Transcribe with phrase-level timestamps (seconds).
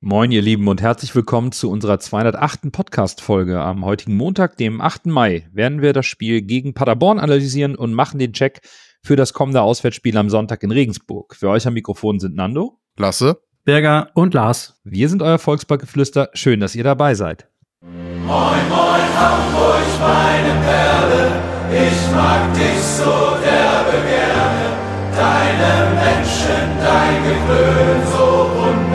[0.00, 2.70] Moin, ihr Lieben, und herzlich willkommen zu unserer 208.
[2.70, 3.60] Podcast-Folge.
[3.60, 5.06] Am heutigen Montag, dem 8.
[5.06, 8.60] Mai, werden wir das Spiel gegen Paderborn analysieren und machen den Check
[9.02, 11.34] für das kommende Auswärtsspiel am Sonntag in Regensburg.
[11.34, 14.80] Für euch am Mikrofon sind Nando, Lasse, Berger und Lars.
[14.84, 16.30] Wir sind euer Volksparkgeflüster.
[16.32, 17.48] Schön, dass ihr dabei seid.
[17.80, 21.32] Moin, moin, Hamburg, meine Perle,
[21.72, 24.78] ich mag dich so derbe gerne.
[25.16, 28.37] Deine Menschen, dein Geklön, so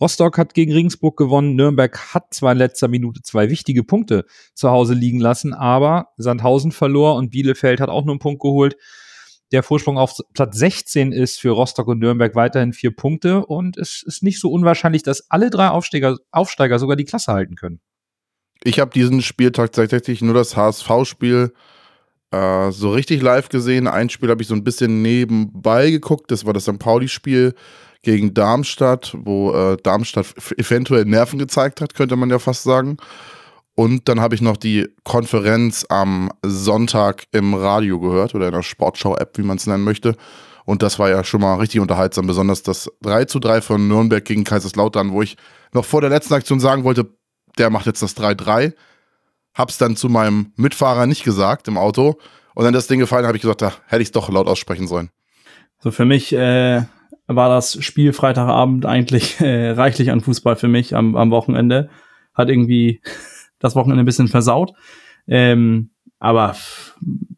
[0.00, 1.56] Rostock hat gegen Regensburg gewonnen.
[1.56, 6.72] Nürnberg hat zwar in letzter Minute zwei wichtige Punkte zu Hause liegen lassen, aber Sandhausen
[6.72, 8.76] verlor und Bielefeld hat auch nur einen Punkt geholt.
[9.52, 14.02] Der Vorsprung auf Platz 16 ist für Rostock und Nürnberg weiterhin vier Punkte und es
[14.04, 17.80] ist nicht so unwahrscheinlich, dass alle drei Aufsteiger, Aufsteiger sogar die Klasse halten können.
[18.64, 21.52] Ich habe diesen Spieltag tatsächlich nur das HSV-Spiel
[22.30, 23.86] äh, so richtig live gesehen.
[23.86, 26.30] Ein Spiel habe ich so ein bisschen nebenbei geguckt.
[26.30, 26.78] Das war das St.
[26.78, 27.54] Pauli-Spiel
[28.04, 32.96] gegen Darmstadt, wo äh, Darmstadt eventuell Nerven gezeigt hat, könnte man ja fast sagen.
[33.74, 38.62] Und dann habe ich noch die Konferenz am Sonntag im Radio gehört oder in der
[38.62, 40.16] Sportschau-App, wie man es nennen möchte.
[40.64, 44.24] Und das war ja schon mal richtig unterhaltsam, besonders das 3 zu 3 von Nürnberg
[44.24, 45.36] gegen Kaiserslautern, wo ich
[45.72, 47.10] noch vor der letzten Aktion sagen wollte,
[47.58, 48.74] der macht jetzt das 3-3.
[49.54, 52.18] Hab's dann zu meinem Mitfahrer nicht gesagt im Auto.
[52.54, 54.86] Und dann das Ding gefallen, habe ich gesagt, da hätte ich es doch laut aussprechen
[54.86, 55.10] sollen.
[55.80, 56.82] So für mich äh,
[57.26, 61.90] war das Spiel Freitagabend eigentlich äh, reichlich an Fußball für mich am, am Wochenende.
[62.34, 63.00] Hat irgendwie
[63.58, 64.72] das Wochenende ein bisschen versaut.
[65.26, 66.56] Ähm, aber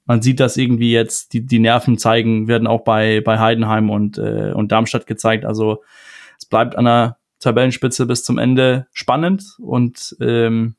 [0.04, 4.18] man sieht das irgendwie jetzt, die, die Nerven zeigen, werden auch bei, bei Heidenheim und,
[4.18, 5.44] äh, und Darmstadt gezeigt.
[5.44, 5.82] Also
[6.38, 10.76] es bleibt an der Tabellenspitze bis zum Ende spannend und ähm,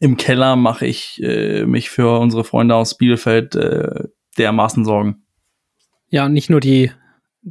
[0.00, 4.08] im Keller mache ich äh, mich für unsere Freunde aus Bielefeld äh,
[4.38, 5.24] dermaßen Sorgen.
[6.08, 6.90] Ja, nicht nur die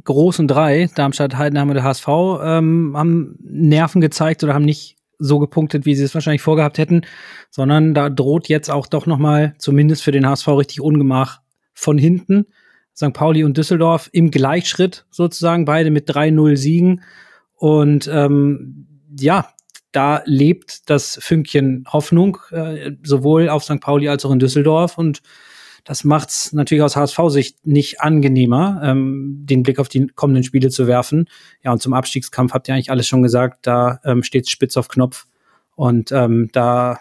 [0.04, 2.08] großen drei, Darmstadt, Heidenheim und der HSV,
[2.42, 7.02] ähm, haben Nerven gezeigt oder haben nicht so gepunktet, wie sie es wahrscheinlich vorgehabt hätten,
[7.50, 11.40] sondern da droht jetzt auch doch noch mal zumindest für den HSV richtig Ungemach
[11.74, 12.46] von hinten.
[12.96, 13.12] St.
[13.12, 17.02] Pauli und Düsseldorf im Gleichschritt sozusagen, beide mit 3-0 Siegen.
[17.54, 18.86] Und ähm,
[19.18, 19.48] ja,
[19.92, 23.80] da lebt das Fünkchen Hoffnung, äh, sowohl auf St.
[23.80, 24.98] Pauli als auch in Düsseldorf.
[24.98, 25.22] Und
[25.84, 30.70] das macht es natürlich aus HSV-Sicht nicht angenehmer, ähm, den Blick auf die kommenden Spiele
[30.70, 31.28] zu werfen.
[31.62, 34.88] Ja, und zum Abstiegskampf habt ihr eigentlich alles schon gesagt, da ähm, steht spitz auf
[34.88, 35.26] Knopf.
[35.74, 37.00] Und ähm, da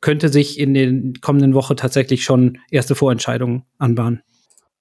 [0.00, 4.22] könnte sich in den kommenden Wochen tatsächlich schon erste Vorentscheidungen anbahnen.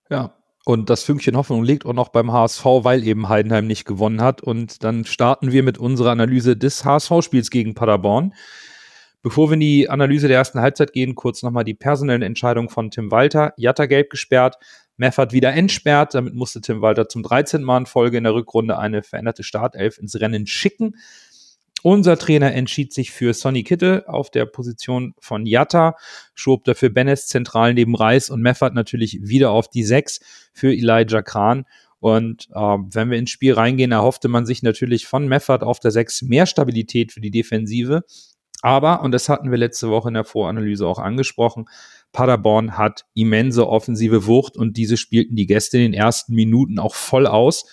[0.10, 0.34] Ja,
[0.64, 4.42] und das Fünkchen Hoffnung liegt auch noch beim HSV, weil eben Heidenheim nicht gewonnen hat.
[4.42, 8.34] Und dann starten wir mit unserer Analyse des HSV-Spiels gegen Paderborn.
[9.24, 12.90] Bevor wir in die Analyse der ersten Halbzeit gehen, kurz nochmal die personellen Entscheidungen von
[12.90, 13.54] Tim Walter.
[13.56, 14.56] Jatta gelb gesperrt,
[14.98, 16.16] Meffert wieder entsperrt.
[16.16, 17.62] Damit musste Tim Walter zum 13.
[17.62, 20.96] Mal in Folge in der Rückrunde eine veränderte Startelf ins Rennen schicken.
[21.84, 25.96] Unser Trainer entschied sich für Sonny Kittel auf der Position von Jatta,
[26.36, 30.20] schob dafür Benes zentral neben Reis und Meffert natürlich wieder auf die Sechs
[30.54, 31.66] für Elijah Kran.
[32.00, 35.92] Und äh, wenn wir ins Spiel reingehen, erhoffte man sich natürlich von Meffert auf der
[35.92, 38.04] Sechs mehr Stabilität für die Defensive.
[38.62, 41.66] Aber, und das hatten wir letzte Woche in der Voranalyse auch angesprochen,
[42.12, 46.96] Paderborn hat immense offensive Wucht und diese spielten die Gäste in den ersten Minuten auch
[46.96, 47.66] voll aus.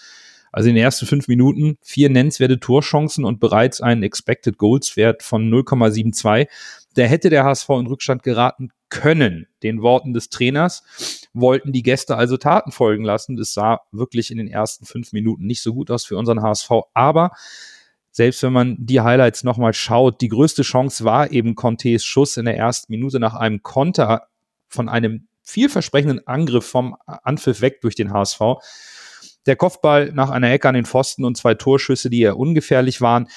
[0.53, 5.23] Also in den ersten fünf Minuten vier nennenswerte Torchancen und bereits einen Expected Goals Wert
[5.23, 6.49] von 0,72.
[6.95, 9.47] Da hätte der HSV in Rückstand geraten können.
[9.63, 13.37] Den Worten des Trainers wollten die Gäste also Taten folgen lassen.
[13.37, 16.71] Das sah wirklich in den ersten fünf Minuten nicht so gut aus für unseren HSV.
[16.95, 17.33] Aber
[18.19, 22.47] selbst wenn man die Highlights nochmal schaut, die größte Chance war eben Contes Schuss in
[22.47, 24.27] der ersten Minute nach einem Konter
[24.67, 28.41] von einem vielversprechenden Angriff vom Anpfiff weg durch den HSV.
[29.47, 33.29] Der Kopfball nach einer Ecke an den Pfosten und zwei Torschüsse, die eher ungefährlich waren.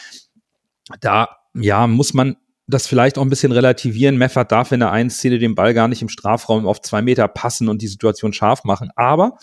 [0.99, 4.17] Da, ja, muss man das vielleicht auch ein bisschen relativieren.
[4.17, 7.27] Meffert darf in der einen Szene den Ball gar nicht im Strafraum auf zwei Meter
[7.27, 8.89] passen und die Situation scharf machen.
[8.95, 9.37] Aber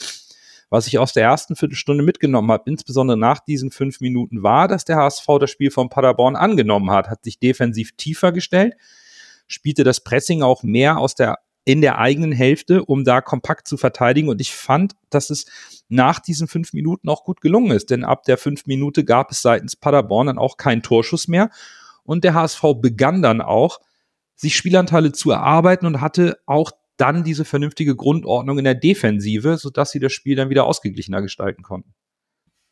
[0.71, 4.85] was ich aus der ersten Viertelstunde mitgenommen habe, insbesondere nach diesen fünf Minuten, war, dass
[4.85, 8.75] der HSV das Spiel von Paderborn angenommen hat, hat sich defensiv tiefer gestellt,
[9.47, 13.77] spielte das Pressing auch mehr aus der in der eigenen Hälfte, um da kompakt zu
[13.77, 14.31] verteidigen.
[14.31, 15.45] Und ich fand, dass es
[15.91, 19.43] nach diesen fünf Minuten auch gut gelungen ist, denn ab der fünf Minute gab es
[19.43, 21.51] seitens Paderborn dann auch keinen Torschuss mehr.
[22.05, 23.81] Und der HSV begann dann auch,
[24.35, 29.91] sich Spielanteile zu erarbeiten und hatte auch dann diese vernünftige Grundordnung in der Defensive, sodass
[29.91, 31.95] sie das Spiel dann wieder ausgeglichener gestalten konnten.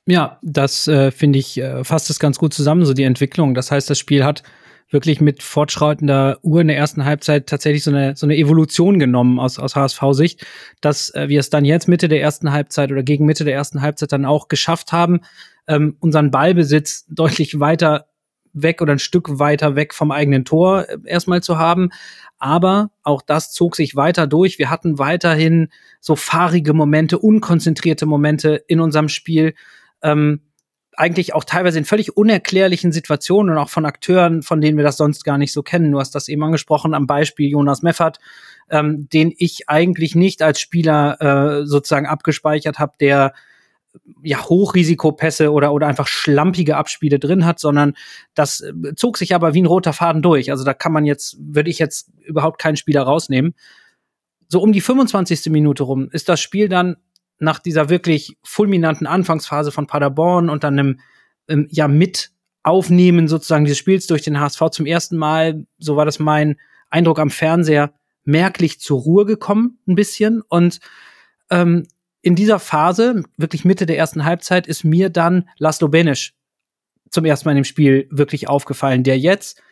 [0.09, 3.55] Ja, das äh, finde ich äh, fasst es ganz gut zusammen, so die Entwicklung.
[3.55, 4.43] Das heißt, das Spiel hat
[4.91, 9.41] wirklich mit fortschreitender Uhr in der ersten Halbzeit tatsächlich so eine, so eine Evolution genommen
[9.41, 10.47] aus, aus HSV-Sicht,
[10.81, 13.83] dass äh, wir es dann jetzt Mitte der ersten Halbzeit oder gegen Mitte der ersten
[13.83, 15.21] Halbzeit dann auch geschafft haben,
[15.67, 18.07] ähm, unseren Ballbesitz deutlich weiter
[18.63, 21.91] weg oder ein Stück weiter weg vom eigenen Tor äh, erstmal zu haben.
[22.39, 24.59] Aber auch das zog sich weiter durch.
[24.59, 25.69] Wir hatten weiterhin
[26.01, 29.55] so fahrige Momente, unkonzentrierte Momente in unserem Spiel.
[30.03, 30.41] Ähm,
[30.97, 34.97] eigentlich auch teilweise in völlig unerklärlichen Situationen und auch von Akteuren, von denen wir das
[34.97, 35.93] sonst gar nicht so kennen.
[35.93, 38.19] Du hast das eben angesprochen am Beispiel Jonas Meffert,
[38.71, 41.21] ähm, den ich eigentlich nicht als Spieler
[41.61, 43.35] äh, sozusagen abgespeichert habe, der
[44.23, 47.95] ja Hochrisikopässe oder oder einfach schlampige Abspiele drin hat, sondern
[48.35, 50.51] das äh, zog sich aber wie ein roter Faden durch.
[50.51, 53.55] Also da kann man jetzt würde ich jetzt überhaupt keinen Spieler rausnehmen.
[54.49, 55.47] So um die 25.
[55.47, 56.97] Minute rum ist das Spiel dann
[57.39, 61.01] nach dieser wirklich fulminanten Anfangsphase von Paderborn und dann einem,
[61.49, 62.31] ähm, ja mit
[63.29, 66.57] sozusagen dieses Spiels durch den HSV zum ersten Mal, so war das mein
[66.91, 67.93] Eindruck am Fernseher,
[68.25, 70.43] merklich zur Ruhe gekommen, ein bisschen.
[70.49, 70.81] Und
[71.51, 71.87] ähm,
[72.27, 76.35] in dieser Phase, wirklich Mitte der ersten Halbzeit, ist mir dann Laszlo Benisch
[77.09, 79.63] zum ersten Mal in dem Spiel wirklich aufgefallen, der jetzt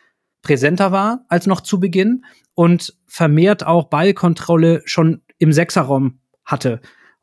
[0.41, 2.23] präsenter war als noch zu Beginn
[2.53, 6.79] und vermehrt auch Ballkontrolle schon im Sechserraum hatte.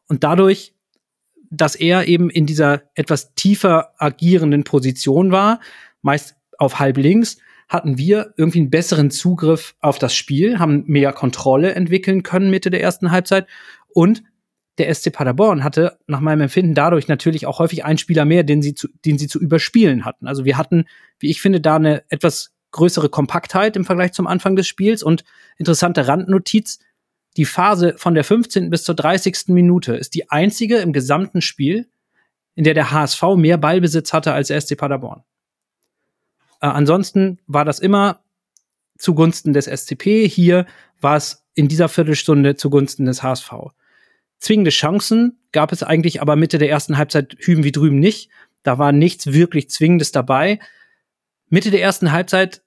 [0.06, 0.75] Und dadurch,
[1.50, 5.61] dass er eben in dieser etwas tiefer agierenden Position war,
[6.02, 7.38] meist auf halb links,
[7.70, 12.69] hatten wir irgendwie einen besseren Zugriff auf das Spiel, haben mehr Kontrolle entwickeln können Mitte
[12.69, 13.46] der ersten Halbzeit
[13.94, 14.23] und
[14.79, 18.63] der SC Paderborn hatte nach meinem Empfinden dadurch natürlich auch häufig einen Spieler mehr, den
[18.63, 20.27] sie zu, den sie zu überspielen hatten.
[20.27, 20.87] Also wir hatten,
[21.19, 25.25] wie ich finde, da eine etwas größere Kompaktheit im Vergleich zum Anfang des Spiels und
[25.59, 26.79] interessante Randnotiz
[27.37, 28.71] die Phase von der 15.
[28.71, 29.49] bis zur 30.
[29.49, 31.89] Minute ist die einzige im gesamten Spiel,
[32.55, 35.23] in der der HSV mehr Ballbesitz hatte als der SC Paderborn.
[36.61, 38.21] Äh, ansonsten war das immer
[38.99, 40.29] zugunsten des SCP.
[40.29, 40.67] Hier
[41.01, 43.53] war es in dieser Viertelstunde zugunsten des HSV.
[44.43, 48.29] Zwingende Chancen gab es eigentlich aber Mitte der ersten Halbzeit hüben wie drüben nicht.
[48.65, 50.59] Da war nichts wirklich Zwingendes dabei.
[51.49, 52.62] Mitte der ersten Halbzeit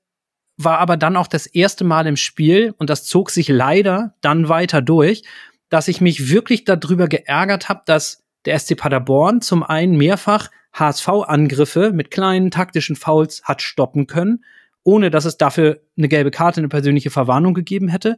[0.55, 4.47] war aber dann auch das erste Mal im Spiel, und das zog sich leider dann
[4.47, 5.23] weiter durch,
[5.67, 11.91] dass ich mich wirklich darüber geärgert habe, dass der SC Paderborn zum einen mehrfach HSV-Angriffe
[11.91, 14.45] mit kleinen taktischen Fouls hat stoppen können,
[14.83, 18.15] ohne dass es dafür eine gelbe Karte, eine persönliche Verwarnung gegeben hätte.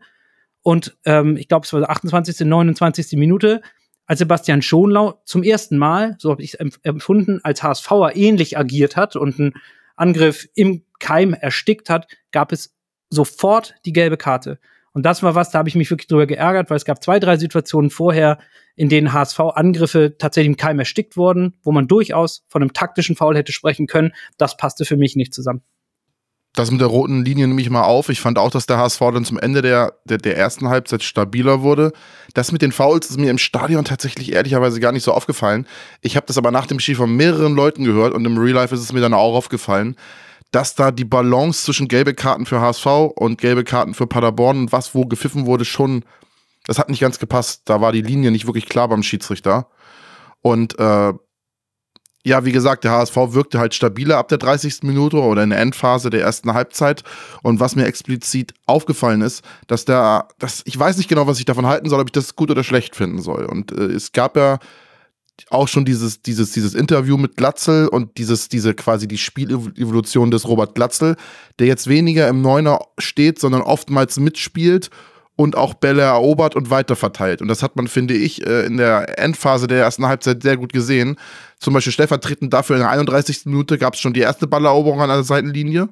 [0.68, 3.14] Und ähm, ich glaube, es war 28., 29.
[3.14, 3.62] Minute,
[4.06, 8.98] als Sebastian Schonlau zum ersten Mal, so habe ich es empfunden, als HSVer ähnlich agiert
[8.98, 9.54] hat und einen
[9.96, 12.76] Angriff im Keim erstickt hat, gab es
[13.10, 14.60] sofort die gelbe Karte.
[14.92, 17.22] Und das war was, da habe ich mich wirklich drüber geärgert, weil es gab zwei,
[17.22, 18.38] drei Situationen vorher,
[18.76, 23.38] in denen HSV-Angriffe tatsächlich im Keim erstickt wurden, wo man durchaus von einem taktischen Foul
[23.38, 24.12] hätte sprechen können.
[24.38, 25.62] Das passte für mich nicht zusammen.
[26.54, 28.10] Das mit der roten Linie nehme ich mal auf.
[28.10, 31.62] Ich fand auch, dass der HSV dann zum Ende der, der, der ersten Halbzeit stabiler
[31.62, 31.92] wurde.
[32.34, 35.68] Das mit den Fouls ist mir im Stadion tatsächlich ehrlicherweise gar nicht so aufgefallen.
[36.02, 38.74] Ich habe das aber nach dem Spiel von mehreren Leuten gehört und im Real Life
[38.74, 39.96] ist es mir dann auch aufgefallen
[40.52, 42.86] dass da die Balance zwischen gelbe Karten für HSV
[43.16, 46.06] und gelbe Karten für Paderborn und was wo gepfiffen wurde, schon,
[46.66, 47.64] das hat nicht ganz gepasst.
[47.66, 49.68] Da war die Linie nicht wirklich klar beim Schiedsrichter.
[50.42, 51.14] Und äh,
[52.26, 54.84] ja, wie gesagt, der HSV wirkte halt stabiler ab der 30.
[54.84, 57.04] Minute oder in der Endphase der ersten Halbzeit.
[57.42, 61.46] Und was mir explizit aufgefallen ist, dass der, dass, ich weiß nicht genau, was ich
[61.46, 63.46] davon halten soll, ob ich das gut oder schlecht finden soll.
[63.46, 64.60] Und äh, es gab ja
[65.50, 70.48] auch schon dieses, dieses, dieses Interview mit Glatzel und dieses, diese quasi die Spielevolution des
[70.48, 71.16] Robert Glatzel,
[71.60, 74.90] der jetzt weniger im Neuner steht, sondern oftmals mitspielt
[75.36, 77.42] und auch Bälle erobert und weiterverteilt.
[77.42, 80.74] Und das hat man, finde ich, äh, in der Endphase der ersten Halbzeit sehr gut
[80.74, 81.16] gesehen.
[81.60, 83.46] Zum Beispiel stellvertretend dafür in der 31.
[83.46, 85.90] Minute gab es schon die erste Balleroberung an der Seitenlinie.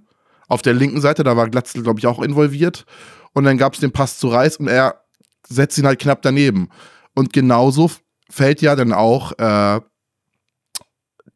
[0.48, 2.86] Auf der linken Seite, da war Glatzel, glaube ich, auch involviert.
[3.34, 5.01] Und dann gab es den Pass zu Reis und er
[5.48, 6.69] setzt ihn halt knapp daneben.
[7.15, 7.91] Und genauso
[8.29, 9.79] fällt ja dann auch äh,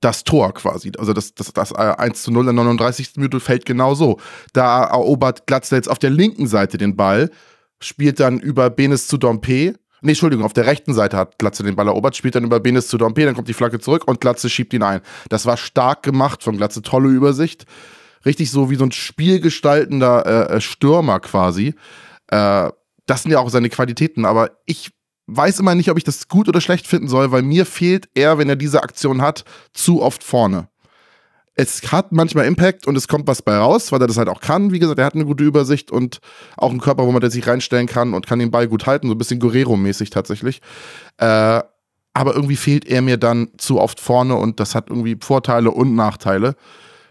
[0.02, 0.92] das Tor quasi.
[0.98, 3.18] Also das, das, das 1 zu 0 in der 39.
[3.18, 4.20] Minute fällt genau so.
[4.54, 7.32] Da erobert Glatzel jetzt auf der linken Seite den Ball,
[7.80, 9.76] spielt dann über Benes zu Dompe.
[10.02, 12.88] Nee, Entschuldigung, auf der rechten Seite hat Glatze den Ball erobert, spielt dann über Benes
[12.88, 15.02] zu Dompe, dann kommt die Flagge zurück und Glatze schiebt ihn ein.
[15.30, 17.66] Das war stark gemacht von Glatze, tolle Übersicht.
[18.26, 21.74] Richtig so wie so ein spielgestaltender äh, äh Stürmer quasi.
[22.28, 22.70] Äh,
[23.06, 24.92] das sind ja auch seine Qualitäten, aber ich
[25.28, 28.38] weiß immer nicht, ob ich das gut oder schlecht finden soll, weil mir fehlt er,
[28.38, 30.70] wenn er diese Aktion hat, zu oft vorne.
[31.60, 34.40] Es hat manchmal Impact und es kommt was bei raus, weil er das halt auch
[34.40, 34.72] kann.
[34.72, 36.20] Wie gesagt, er hat eine gute Übersicht und
[36.56, 39.14] auch einen Körper, wo man sich reinstellen kann und kann den Ball gut halten, so
[39.14, 40.62] ein bisschen Guerrero-mäßig tatsächlich.
[41.18, 41.62] Äh,
[42.14, 45.96] aber irgendwie fehlt er mir dann zu oft vorne und das hat irgendwie Vorteile und
[45.96, 46.56] Nachteile.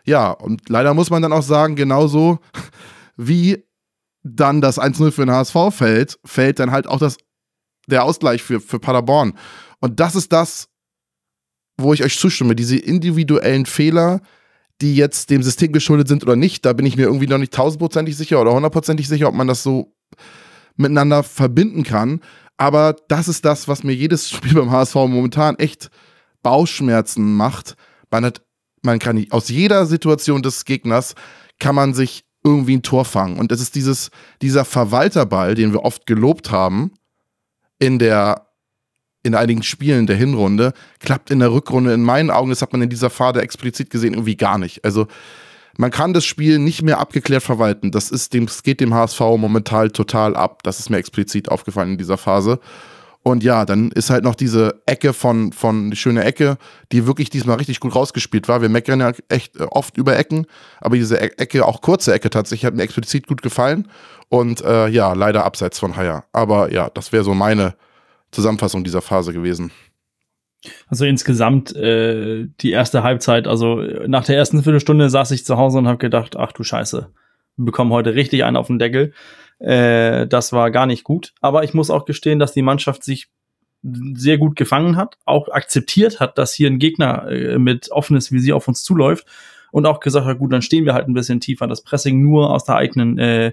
[0.04, 2.38] Ja, und leider muss man dann auch sagen, genauso
[3.18, 3.66] wie
[4.22, 7.18] dann das 1-0 für den HSV fällt, fällt dann halt auch das,
[7.86, 9.34] der Ausgleich für, für Paderborn.
[9.80, 10.70] Und das ist das,
[11.76, 14.22] wo ich euch zustimme, diese individuellen Fehler,
[14.80, 17.52] die jetzt dem System geschuldet sind oder nicht, da bin ich mir irgendwie noch nicht
[17.52, 19.94] tausendprozentig sicher oder hundertprozentig sicher, ob man das so
[20.76, 22.20] miteinander verbinden kann.
[22.56, 25.90] Aber das ist das, was mir jedes Spiel beim HSV momentan echt
[26.42, 27.76] Bauchschmerzen macht.
[28.10, 28.42] Man, hat,
[28.82, 31.14] man kann aus jeder Situation des Gegners
[31.58, 33.38] kann man sich irgendwie ein Tor fangen.
[33.38, 34.10] Und es ist dieses,
[34.42, 36.92] dieser Verwalterball, den wir oft gelobt haben
[37.78, 38.47] in der
[39.22, 42.82] in einigen Spielen der Hinrunde, klappt in der Rückrunde in meinen Augen, das hat man
[42.82, 44.84] in dieser Phase explizit gesehen, irgendwie gar nicht.
[44.84, 45.06] Also
[45.76, 47.92] man kann das Spiel nicht mehr abgeklärt verwalten.
[47.92, 50.62] Das ist dem, es geht dem HSV momentan total ab.
[50.64, 52.58] Das ist mir explizit aufgefallen in dieser Phase.
[53.22, 56.56] Und ja, dann ist halt noch diese Ecke von, von die schöne Ecke,
[56.92, 58.62] die wirklich diesmal richtig gut rausgespielt war.
[58.62, 60.46] Wir meckern ja echt äh, oft über Ecken,
[60.80, 63.88] aber diese e-, Ecke, auch kurze Ecke tatsächlich, hat mir explizit gut gefallen.
[64.28, 66.24] Und äh, ja, leider abseits von Haier.
[66.32, 67.74] Aber ja, das wäre so meine
[68.30, 69.72] Zusammenfassung dieser Phase gewesen.
[70.88, 75.78] Also insgesamt äh, die erste Halbzeit, also nach der ersten Viertelstunde saß ich zu Hause
[75.78, 77.10] und habe gedacht, ach du Scheiße,
[77.56, 79.12] wir bekommen heute richtig einen auf den Deckel.
[79.60, 81.32] Äh, das war gar nicht gut.
[81.40, 83.28] Aber ich muss auch gestehen, dass die Mannschaft sich
[83.82, 88.56] sehr gut gefangen hat, auch akzeptiert hat, dass hier ein Gegner äh, mit offenes Visier
[88.56, 89.26] auf uns zuläuft
[89.70, 92.50] und auch gesagt hat, gut, dann stehen wir halt ein bisschen tiefer, das Pressing nur
[92.50, 93.52] aus der eigenen äh,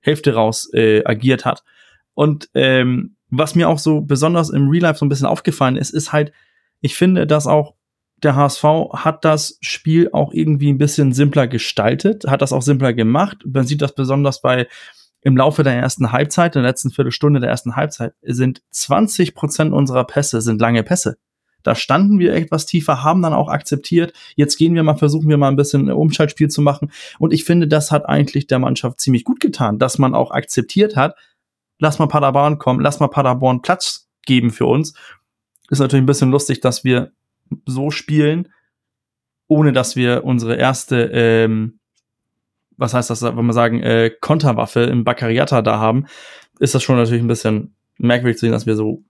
[0.00, 1.64] Hälfte raus äh, agiert hat.
[2.14, 5.90] Und ähm, was mir auch so besonders im Real Life so ein bisschen aufgefallen ist,
[5.90, 6.32] ist halt,
[6.80, 7.74] ich finde, dass auch
[8.22, 8.64] der HSV
[8.94, 13.38] hat das Spiel auch irgendwie ein bisschen simpler gestaltet, hat das auch simpler gemacht.
[13.44, 14.68] Man sieht das besonders bei
[15.22, 20.04] im Laufe der ersten Halbzeit, der letzten Viertelstunde der ersten Halbzeit, sind 20 Prozent unserer
[20.04, 21.18] Pässe sind lange Pässe.
[21.64, 24.12] Da standen wir etwas tiefer, haben dann auch akzeptiert.
[24.36, 26.92] Jetzt gehen wir mal, versuchen wir mal ein bisschen Umschaltspiel zu machen.
[27.18, 30.94] Und ich finde, das hat eigentlich der Mannschaft ziemlich gut getan, dass man auch akzeptiert
[30.94, 31.16] hat,
[31.78, 34.94] lass mal Paderborn kommen, lass mal Paderborn Platz geben für uns.
[35.70, 37.12] Ist natürlich ein bisschen lustig, dass wir
[37.64, 38.48] so spielen,
[39.48, 41.78] ohne dass wir unsere erste, ähm,
[42.76, 46.06] was heißt das, wenn wir sagen, äh, Konterwaffe im Baccariata da haben,
[46.58, 49.04] ist das schon natürlich ein bisschen merkwürdig zu sehen, dass wir so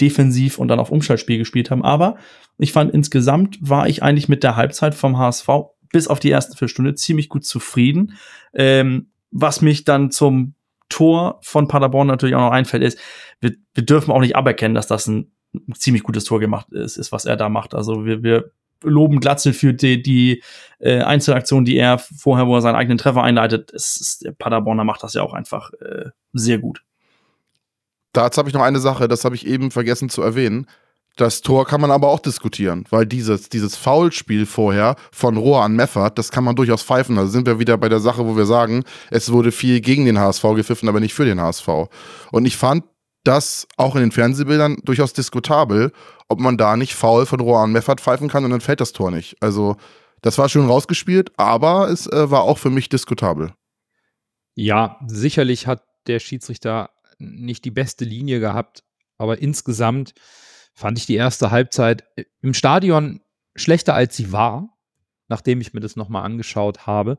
[0.00, 1.84] defensiv und dann auf Umschaltspiel gespielt haben.
[1.84, 2.16] Aber
[2.58, 5.48] ich fand insgesamt war ich eigentlich mit der Halbzeit vom HSV
[5.92, 8.14] bis auf die ersten vier Stunden ziemlich gut zufrieden.
[8.54, 10.54] Ähm, was mich dann zum
[10.90, 12.98] Tor von Paderborn natürlich auch noch einfällt, ist,
[13.40, 15.32] wir, wir dürfen auch nicht aberkennen, dass das ein
[15.74, 17.74] ziemlich gutes Tor gemacht ist, ist was er da macht.
[17.74, 18.50] Also wir, wir
[18.82, 20.42] loben Glatzel für die, die
[20.78, 23.72] äh, Einzelaktion, die er vorher, wo er seinen eigenen Treffer einleitet.
[23.72, 26.82] Es ist, der Paderborner macht das ja auch einfach äh, sehr gut.
[28.12, 30.66] Dazu habe ich noch eine Sache, das habe ich eben vergessen zu erwähnen.
[31.16, 35.74] Das Tor kann man aber auch diskutieren, weil dieses, dieses Foulspiel vorher von Rohr an
[35.74, 37.16] Meffert, das kann man durchaus pfeifen.
[37.16, 40.18] Da sind wir wieder bei der Sache, wo wir sagen, es wurde viel gegen den
[40.18, 41.68] HSV gepfiffen, aber nicht für den HSV.
[42.30, 42.84] Und ich fand
[43.24, 45.92] das auch in den Fernsehbildern durchaus diskutabel,
[46.28, 48.92] ob man da nicht faul von Rohr an Meffert pfeifen kann und dann fällt das
[48.92, 49.36] Tor nicht.
[49.40, 49.76] Also,
[50.22, 53.52] das war schon rausgespielt, aber es äh, war auch für mich diskutabel.
[54.54, 58.84] Ja, sicherlich hat der Schiedsrichter nicht die beste Linie gehabt,
[59.18, 60.14] aber insgesamt
[60.80, 63.20] fand ich die erste Halbzeit äh, im Stadion
[63.54, 64.78] schlechter als sie war,
[65.28, 67.18] nachdem ich mir das nochmal angeschaut habe.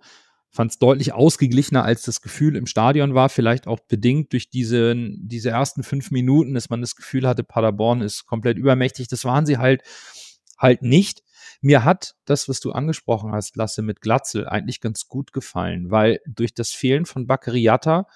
[0.50, 3.30] Fand es deutlich ausgeglichener, als das Gefühl im Stadion war.
[3.30, 8.02] Vielleicht auch bedingt durch diese, diese ersten fünf Minuten, dass man das Gefühl hatte, Paderborn
[8.02, 9.08] ist komplett übermächtig.
[9.08, 9.84] Das waren sie halt,
[10.58, 11.22] halt nicht.
[11.62, 16.20] Mir hat das, was du angesprochen hast, Lasse, mit Glatzel eigentlich ganz gut gefallen, weil
[16.26, 18.08] durch das Fehlen von Baccariata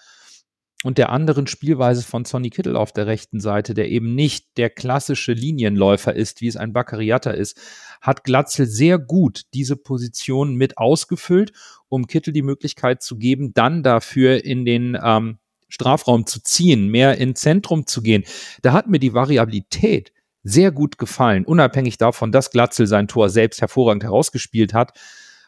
[0.85, 4.69] und der anderen Spielweise von Sonny Kittel auf der rechten Seite, der eben nicht der
[4.69, 7.59] klassische Linienläufer ist, wie es ein Baccariata ist,
[8.01, 11.53] hat Glatzel sehr gut diese Position mit ausgefüllt,
[11.89, 15.39] um Kittel die Möglichkeit zu geben, dann dafür in den ähm,
[15.69, 18.23] Strafraum zu ziehen, mehr ins Zentrum zu gehen.
[18.61, 20.13] Da hat mir die Variabilität
[20.43, 24.93] sehr gut gefallen, unabhängig davon, dass Glatzel sein Tor selbst hervorragend herausgespielt hat,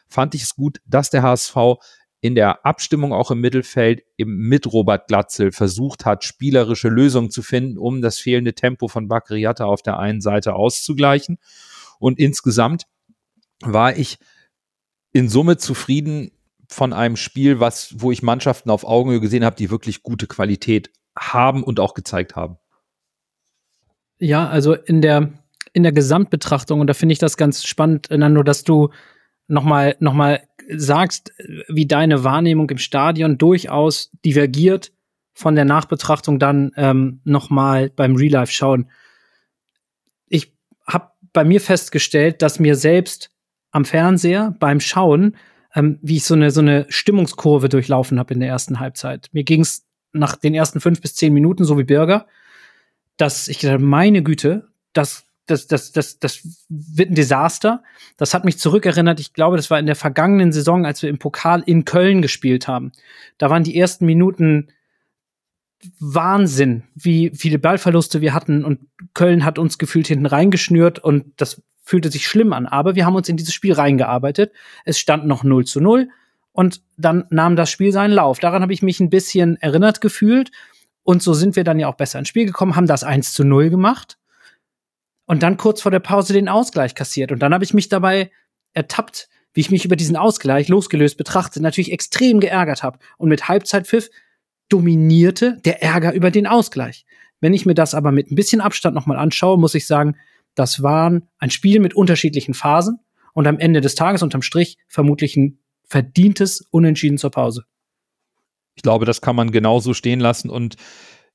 [0.08, 1.56] fand ich es gut, dass der HSV
[2.20, 7.42] in der Abstimmung auch im Mittelfeld eben mit Robert Glatzel versucht hat, spielerische Lösungen zu
[7.42, 11.38] finden, um das fehlende Tempo von Bakriata auf der einen Seite auszugleichen.
[12.00, 12.84] Und insgesamt
[13.60, 14.18] war ich
[15.12, 16.32] in Summe zufrieden
[16.68, 20.90] von einem Spiel, was, wo ich Mannschaften auf Augenhöhe gesehen habe, die wirklich gute Qualität
[21.16, 22.58] haben und auch gezeigt haben.
[24.18, 25.32] Ja, also in der,
[25.72, 28.90] in der Gesamtbetrachtung, und da finde ich das ganz spannend, Nando, dass du
[29.48, 31.32] nochmal noch mal sagst,
[31.68, 34.92] wie deine Wahrnehmung im Stadion durchaus divergiert
[35.32, 38.90] von der Nachbetrachtung dann ähm, nochmal beim Real Life schauen.
[40.26, 40.52] Ich
[40.86, 43.30] habe bei mir festgestellt, dass mir selbst
[43.70, 45.36] am Fernseher beim Schauen,
[45.74, 49.28] ähm, wie ich so eine so eine Stimmungskurve durchlaufen habe in der ersten Halbzeit.
[49.32, 52.26] Mir ging es nach den ersten fünf bis zehn Minuten so wie Bürger,
[53.16, 57.82] dass ich gedacht, meine Güte, das das, das, das, das wird ein Desaster.
[58.16, 59.20] Das hat mich zurückerinnert.
[59.20, 62.68] Ich glaube, das war in der vergangenen Saison, als wir im Pokal in Köln gespielt
[62.68, 62.92] haben.
[63.38, 64.68] Da waren die ersten Minuten
[66.00, 68.80] Wahnsinn, wie viele Ballverluste wir hatten und
[69.14, 72.66] Köln hat uns gefühlt hinten reingeschnürt und das fühlte sich schlimm an.
[72.66, 74.52] Aber wir haben uns in dieses Spiel reingearbeitet.
[74.84, 76.08] Es stand noch 0 zu 0
[76.52, 78.40] und dann nahm das Spiel seinen Lauf.
[78.40, 80.50] Daran habe ich mich ein bisschen erinnert gefühlt
[81.04, 83.44] und so sind wir dann ja auch besser ins Spiel gekommen, haben das 1 zu
[83.44, 84.17] 0 gemacht
[85.28, 87.30] und dann kurz vor der Pause den Ausgleich kassiert.
[87.30, 88.32] Und dann habe ich mich dabei
[88.72, 92.98] ertappt, wie ich mich über diesen Ausgleich losgelöst betrachte, natürlich extrem geärgert habe.
[93.18, 94.08] Und mit Halbzeitpfiff
[94.70, 97.04] dominierte der Ärger über den Ausgleich.
[97.40, 100.16] Wenn ich mir das aber mit ein bisschen Abstand nochmal anschaue, muss ich sagen,
[100.54, 102.98] das war ein Spiel mit unterschiedlichen Phasen
[103.34, 107.64] und am Ende des Tages unterm Strich vermutlich ein verdientes Unentschieden zur Pause.
[108.76, 110.76] Ich glaube, das kann man genauso stehen lassen und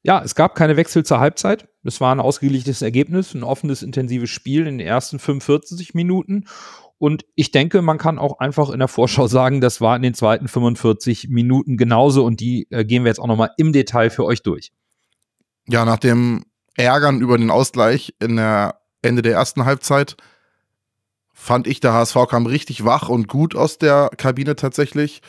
[0.04, 1.70] ja, es gab keine Wechsel zur Halbzeit.
[1.84, 6.46] Es war ein ausgeglichenes Ergebnis, ein offenes, intensives Spiel in den ersten 45 Minuten.
[6.98, 10.14] Und ich denke, man kann auch einfach in der Vorschau sagen, das war in den
[10.14, 12.26] zweiten 45 Minuten genauso.
[12.26, 14.74] Und die äh, gehen wir jetzt auch nochmal im Detail für euch durch.
[15.68, 16.44] Ja, nach dem
[16.76, 20.18] Ärgern über den Ausgleich in der Ende der ersten Halbzeit
[21.34, 25.22] fand ich, der HSV kam richtig wach und gut aus der Kabine tatsächlich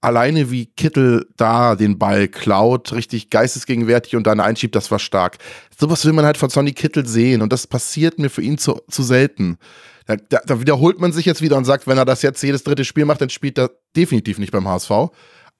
[0.00, 5.38] alleine wie Kittel da den Ball klaut, richtig geistesgegenwärtig und dann einschiebt, das war stark.
[5.78, 8.80] Sowas will man halt von Sonny Kittel sehen und das passiert mir für ihn zu,
[8.88, 9.58] zu selten.
[10.06, 12.62] Da, da, da, wiederholt man sich jetzt wieder und sagt, wenn er das jetzt jedes
[12.62, 14.90] dritte Spiel macht, dann spielt er definitiv nicht beim HSV.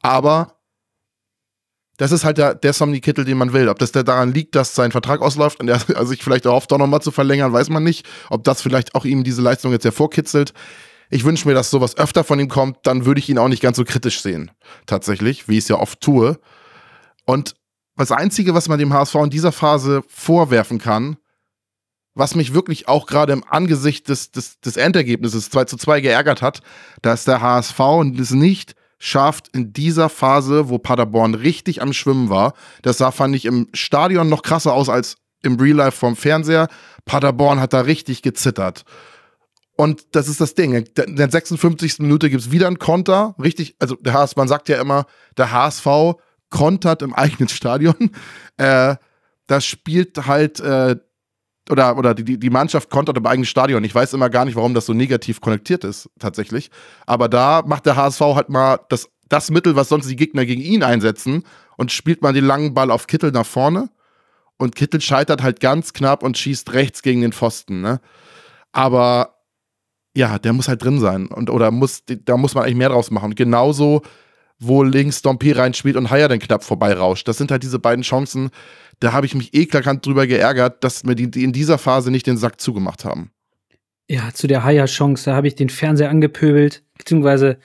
[0.03, 0.57] Aber
[1.97, 3.69] das ist halt der, der Sonny Kittel, den man will.
[3.69, 6.79] Ob das der daran liegt, dass sein Vertrag ausläuft und er sich vielleicht erhofft, doch
[6.79, 8.07] nochmal zu verlängern, weiß man nicht.
[8.31, 10.53] Ob das vielleicht auch ihm diese Leistung jetzt hervorkitzelt.
[11.11, 13.63] Ich wünsche mir, dass sowas öfter von ihm kommt, dann würde ich ihn auch nicht
[13.63, 14.51] ganz so kritisch sehen.
[14.87, 16.39] Tatsächlich, wie ich es ja oft tue.
[17.25, 17.55] Und
[17.97, 21.17] das Einzige, was man dem HSV in dieser Phase vorwerfen kann,
[22.15, 26.43] was mich wirklich auch gerade im Angesicht des, des, des Endergebnisses 2 zu 2 geärgert
[26.43, 26.61] hat,
[27.03, 27.79] dass der HSV
[28.19, 33.37] es nicht schafft, in dieser Phase, wo Paderborn richtig am Schwimmen war, das sah, fand
[33.37, 36.69] ich, im Stadion noch krasser aus als im Real Life vom Fernseher.
[37.05, 38.85] Paderborn hat da richtig gezittert.
[39.77, 40.73] Und das ist das Ding.
[40.73, 41.99] In der 56.
[41.99, 43.35] Minute gibt es wieder einen Konter.
[43.39, 45.87] Richtig, also der HSV, man sagt ja immer, der HSV
[46.49, 48.11] kontert im eigenen Stadion.
[48.57, 48.97] Äh,
[49.47, 50.97] das spielt halt, äh,
[51.71, 53.85] oder, oder die, die Mannschaft kontert im eigenen Stadion.
[53.85, 56.71] Ich weiß immer gar nicht, warum das so negativ konnektiert ist, tatsächlich.
[57.07, 60.63] Aber da macht der HSV halt mal das, das Mittel, was sonst die Gegner gegen
[60.63, 61.45] ihn einsetzen
[61.77, 63.91] und spielt mal den langen Ball auf Kittel nach vorne.
[64.57, 67.83] Und Kittel scheitert halt ganz knapp und schießt rechts gegen den Pfosten.
[67.83, 68.01] Ne?
[68.73, 69.36] Aber
[70.17, 71.27] ja, der muss halt drin sein.
[71.27, 73.35] Und, oder muss, da muss man eigentlich mehr draus machen.
[73.35, 74.01] genauso,
[74.59, 77.29] wo links Dompi reinspielt und Haya dann knapp vorbeirauscht.
[77.29, 78.49] Das sind halt diese beiden Chancen.
[78.99, 82.27] Da habe ich mich eklatant drüber geärgert, dass mir die, die in dieser Phase nicht
[82.27, 83.31] den Sack zugemacht haben.
[84.09, 87.59] Ja, zu der Haya-Chance, da habe ich den Fernseher angepöbelt, beziehungsweise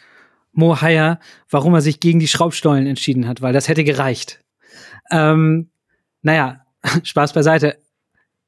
[0.52, 4.42] Mo Haya, warum er sich gegen die Schraubstollen entschieden hat, weil das hätte gereicht.
[5.10, 5.70] Ähm,
[6.22, 6.66] naja,
[7.04, 7.78] Spaß beiseite.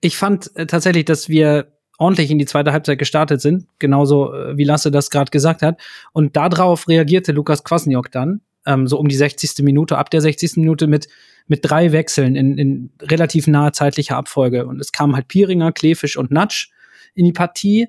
[0.02, 4.58] Ich fand äh, tatsächlich, dass wir ordentlich in die zweite Halbzeit gestartet sind, genauso äh,
[4.58, 5.79] wie Lasse das gerade gesagt hat.
[6.12, 9.63] Und darauf reagierte Lukas Kwasniok dann, ähm, so um die 60.
[9.63, 10.58] Minute, ab der 60.
[10.58, 11.08] Minute mit,
[11.47, 14.65] mit drei Wechseln in, in relativ naher zeitlicher Abfolge.
[14.65, 16.69] Und es kamen halt Pieringer, Klefisch und Natsch
[17.13, 17.88] in die Partie.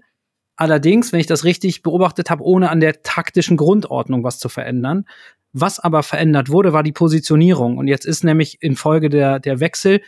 [0.56, 5.06] Allerdings, wenn ich das richtig beobachtet habe, ohne an der taktischen Grundordnung was zu verändern.
[5.52, 7.78] Was aber verändert wurde, war die Positionierung.
[7.78, 10.00] Und jetzt ist nämlich infolge der, der Wechsel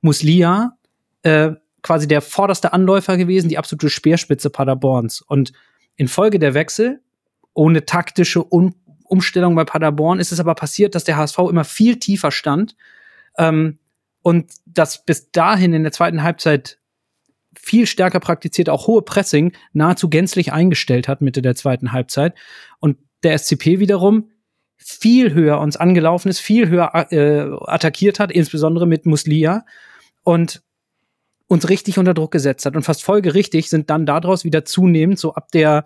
[0.00, 0.76] Muslia
[1.22, 5.20] äh, quasi der vorderste Anläufer gewesen, die absolute Speerspitze Paderborns.
[5.20, 5.52] Und
[5.96, 7.00] infolge der Wechsel,
[7.54, 11.98] ohne taktische um Umstellung bei Paderborn, ist es aber passiert, dass der HSV immer viel
[11.98, 12.76] tiefer stand
[13.36, 13.78] ähm,
[14.22, 16.78] und das bis dahin in der zweiten Halbzeit
[17.54, 22.34] viel stärker praktiziert, auch hohe Pressing nahezu gänzlich eingestellt hat Mitte der zweiten Halbzeit.
[22.80, 24.30] Und der SCP wiederum
[24.78, 29.64] viel höher uns angelaufen ist, viel höher äh, attackiert hat, insbesondere mit Muslia.
[30.22, 30.62] Und
[31.52, 32.74] uns richtig unter Druck gesetzt hat.
[32.74, 35.84] Und fast folgerichtig sind dann daraus wieder zunehmend so ab der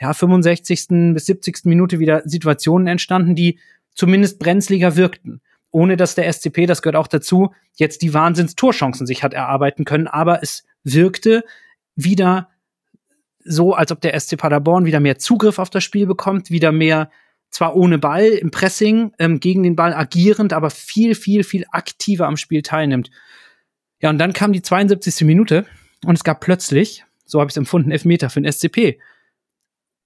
[0.00, 1.14] ja, 65.
[1.14, 1.64] bis 70.
[1.64, 3.58] Minute wieder Situationen entstanden, die
[3.94, 5.40] zumindest brenzliger wirkten.
[5.70, 10.06] Ohne dass der SCP, das gehört auch dazu, jetzt die Wahnsinns-Torchancen sich hat erarbeiten können.
[10.06, 11.42] Aber es wirkte
[11.96, 12.48] wieder
[13.44, 17.10] so, als ob der SC Paderborn wieder mehr Zugriff auf das Spiel bekommt, wieder mehr,
[17.50, 22.26] zwar ohne Ball im Pressing, ähm, gegen den Ball agierend, aber viel, viel, viel aktiver
[22.26, 23.10] am Spiel teilnimmt.
[24.00, 25.22] Ja, und dann kam die 72.
[25.22, 25.66] Minute
[26.04, 29.00] und es gab plötzlich, so habe ich es empfunden, Elfmeter für den SCP.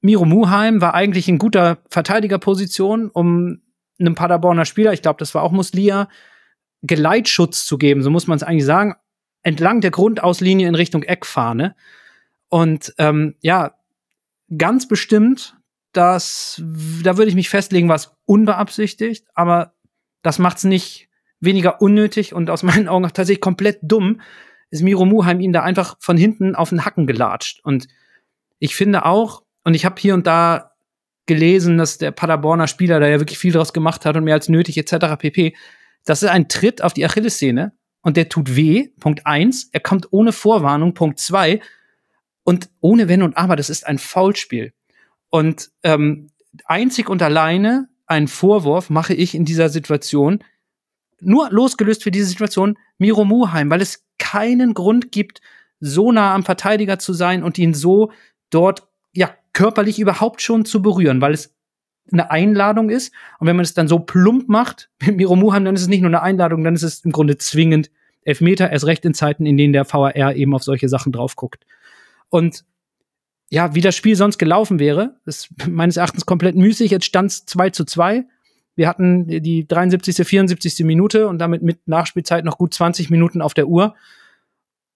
[0.01, 3.61] Miro Muheim war eigentlich in guter Verteidigerposition, um
[3.99, 6.09] einem Paderborner Spieler, ich glaube, das war auch Muslia,
[6.83, 8.97] Geleitschutz zu geben, so muss man es eigentlich sagen,
[9.43, 11.77] entlang der Grundauslinie in Richtung Eckfahne.
[12.49, 13.75] Und ähm, ja,
[14.57, 15.57] ganz bestimmt,
[15.93, 16.61] dass
[17.03, 19.75] da würde ich mich festlegen, was unbeabsichtigt, aber
[20.23, 21.09] das macht es nicht
[21.43, 24.21] weniger unnötig und aus meinen Augen auch tatsächlich komplett dumm,
[24.71, 27.61] ist Miro Muheim ihm da einfach von hinten auf den Hacken gelatscht.
[27.63, 27.89] Und
[28.59, 30.73] ich finde auch, und ich habe hier und da
[31.27, 34.49] gelesen, dass der Paderborner Spieler da ja wirklich viel draus gemacht hat und mehr als
[34.49, 35.17] nötig etc.
[35.19, 35.55] pp.
[36.05, 38.89] Das ist ein Tritt auf die Achillessehne und der tut weh.
[38.99, 39.69] Punkt eins.
[39.73, 40.95] Er kommt ohne Vorwarnung.
[40.95, 41.61] Punkt zwei.
[42.45, 43.55] Und ohne Wenn und Aber.
[43.55, 44.73] Das ist ein Foulspiel.
[45.31, 46.31] Und ähm,
[46.65, 50.43] einzig und alleine einen Vorwurf mache ich in dieser Situation
[51.23, 55.41] nur losgelöst für diese Situation Miro Muheim, weil es keinen Grund gibt,
[55.81, 58.13] so nah am Verteidiger zu sein und ihn so
[58.51, 61.55] dort ja körperlich überhaupt schon zu berühren, weil es
[62.11, 63.13] eine Einladung ist.
[63.39, 66.01] Und wenn man es dann so plump macht mit Miro Muheim, dann ist es nicht
[66.01, 67.91] nur eine Einladung, dann ist es im Grunde zwingend
[68.25, 71.67] Elfmeter, erst recht in Zeiten, in denen der VAR eben auf solche Sachen drauf guckt.
[72.29, 72.65] Und
[73.51, 76.91] ja, wie das Spiel sonst gelaufen wäre, ist meines Erachtens komplett müßig.
[76.91, 78.25] Jetzt stand es 2 zu 2.
[78.75, 80.85] Wir hatten die 73., 74.
[80.85, 83.95] Minute und damit mit Nachspielzeit noch gut 20 Minuten auf der Uhr.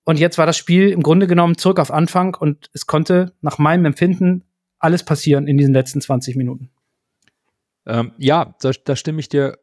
[0.04, 3.58] Und jetzt war das Spiel im Grunde genommen zurück auf Anfang und es konnte nach
[3.58, 4.44] meinem Empfinden
[4.78, 6.70] alles passieren in diesen letzten 20 Minuten.
[7.86, 9.58] Ähm, ja, da, da stimme ich dir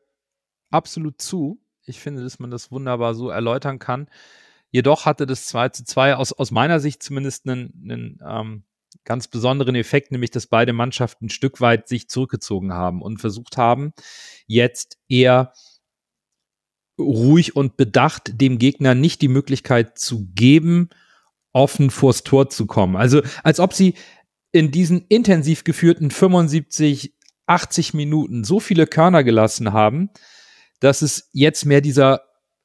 [0.69, 1.59] absolut zu.
[1.85, 4.09] Ich finde, dass man das wunderbar so erläutern kann.
[4.69, 8.63] Jedoch hatte das 2 zu 2 aus, aus meiner Sicht zumindest einen, einen ähm,
[9.03, 13.57] ganz besonderen Effekt, nämlich dass beide Mannschaften ein Stück weit sich zurückgezogen haben und versucht
[13.57, 13.93] haben,
[14.47, 15.53] jetzt eher
[16.99, 20.89] ruhig und bedacht dem Gegner nicht die Möglichkeit zu geben,
[21.51, 22.95] offen vors Tor zu kommen.
[22.95, 23.95] Also als ob sie
[24.51, 30.09] in diesen intensiv geführten 75, 80 Minuten so viele Körner gelassen haben,
[30.79, 32.21] dass es jetzt mehr dieser,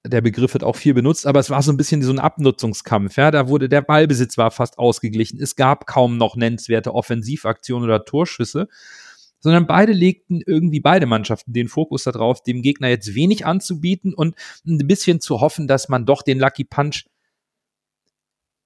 [0.06, 3.16] der Begriff wird auch viel benutzt, aber es war so ein bisschen so ein Abnutzungskampf.
[3.16, 5.40] Ja, da wurde der Ballbesitz war fast ausgeglichen.
[5.40, 8.68] Es gab kaum noch nennenswerte Offensivaktionen oder Torschüsse,
[9.40, 14.34] sondern beide legten irgendwie beide Mannschaften den Fokus darauf, dem Gegner jetzt wenig anzubieten und
[14.66, 17.06] ein bisschen zu hoffen, dass man doch den Lucky Punch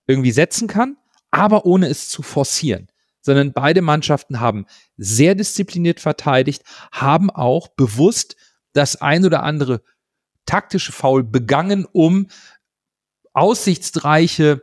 [0.07, 0.97] irgendwie setzen kann,
[1.31, 2.88] aber ohne es zu forcieren
[3.23, 4.66] sondern beide Mannschaften haben
[4.97, 8.37] sehr diszipliniert verteidigt, haben auch bewusst
[8.73, 9.83] das ein oder andere
[10.46, 12.28] taktische Foul begangen, um
[13.33, 14.62] aussichtsreiche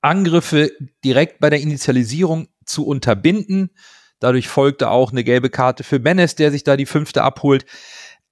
[0.00, 0.72] Angriffe
[1.04, 3.70] direkt bei der Initialisierung zu unterbinden.
[4.18, 7.66] Dadurch folgte auch eine gelbe Karte für Benes, der sich da die fünfte abholt.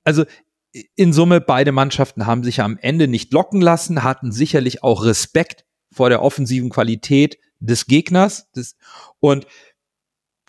[0.05, 0.24] Also
[0.94, 5.64] in Summe, beide Mannschaften haben sich am Ende nicht locken lassen, hatten sicherlich auch Respekt
[5.92, 8.50] vor der offensiven Qualität des Gegners.
[8.53, 8.76] Des,
[9.18, 9.46] und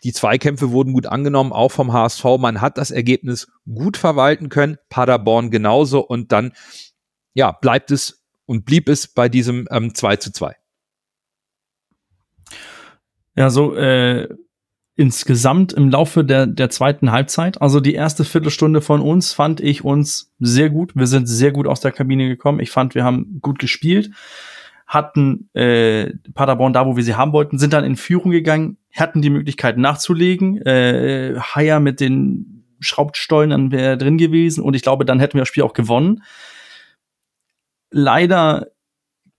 [0.04, 2.24] die Zweikämpfe wurden gut angenommen, auch vom HSV.
[2.40, 6.02] Man hat das Ergebnis gut verwalten können, Paderborn genauso.
[6.02, 6.54] Und dann,
[7.34, 10.56] ja, bleibt es und blieb es bei diesem ähm, 2 zu 2.
[13.36, 14.28] Ja, so äh,
[14.96, 19.84] insgesamt im Laufe der, der zweiten Halbzeit, also die erste Viertelstunde von uns, fand ich
[19.84, 20.96] uns sehr gut.
[20.96, 22.60] Wir sind sehr gut aus der Kabine gekommen.
[22.60, 24.12] Ich fand, wir haben gut gespielt
[24.92, 29.22] hatten äh, Paderborn da, wo wir sie haben wollten, sind dann in Führung gegangen, hatten
[29.22, 30.62] die Möglichkeit nachzulegen.
[30.64, 35.42] Äh, Haier mit den Schraubstollen dann wäre drin gewesen und ich glaube, dann hätten wir
[35.42, 36.24] das Spiel auch gewonnen.
[37.90, 38.68] Leider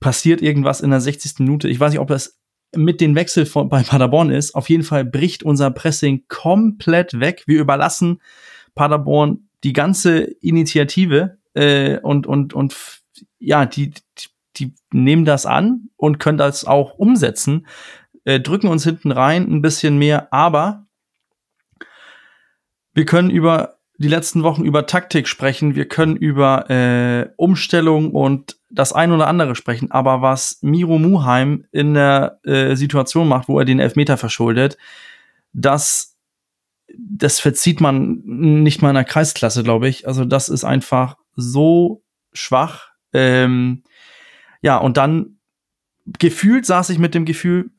[0.00, 1.40] passiert irgendwas in der 60.
[1.40, 1.68] Minute.
[1.68, 2.40] Ich weiß nicht, ob das
[2.74, 4.54] mit den Wechsel von, bei Paderborn ist.
[4.54, 7.42] Auf jeden Fall bricht unser Pressing komplett weg.
[7.44, 8.22] Wir überlassen
[8.74, 13.02] Paderborn die ganze Initiative äh, und und und
[13.38, 13.92] ja, die,
[14.56, 17.66] die nehmen das an und können das auch umsetzen,
[18.24, 20.86] äh, drücken uns hinten rein ein bisschen mehr, aber
[22.94, 28.58] wir können über die letzten Wochen über Taktik sprechen, wir können über äh, Umstellung und
[28.70, 33.58] das ein oder andere sprechen, aber was Miro Muheim in der äh, Situation macht, wo
[33.58, 34.76] er den Elfmeter verschuldet,
[35.52, 36.16] das,
[36.96, 40.08] das verzieht man nicht mal in der Kreisklasse, glaube ich.
[40.08, 42.88] Also das ist einfach so schwach.
[43.12, 43.82] Ähm,
[44.62, 45.38] ja, und dann
[46.18, 47.70] gefühlt saß ich mit dem Gefühl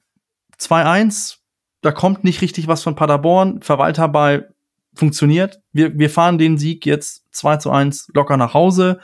[0.59, 1.37] 2-1,
[1.81, 4.53] da kommt nicht richtig was von Paderborn, Verwalterball
[4.93, 5.61] funktioniert.
[5.71, 8.99] Wir, wir fahren den Sieg jetzt 2 zu 1 locker nach Hause.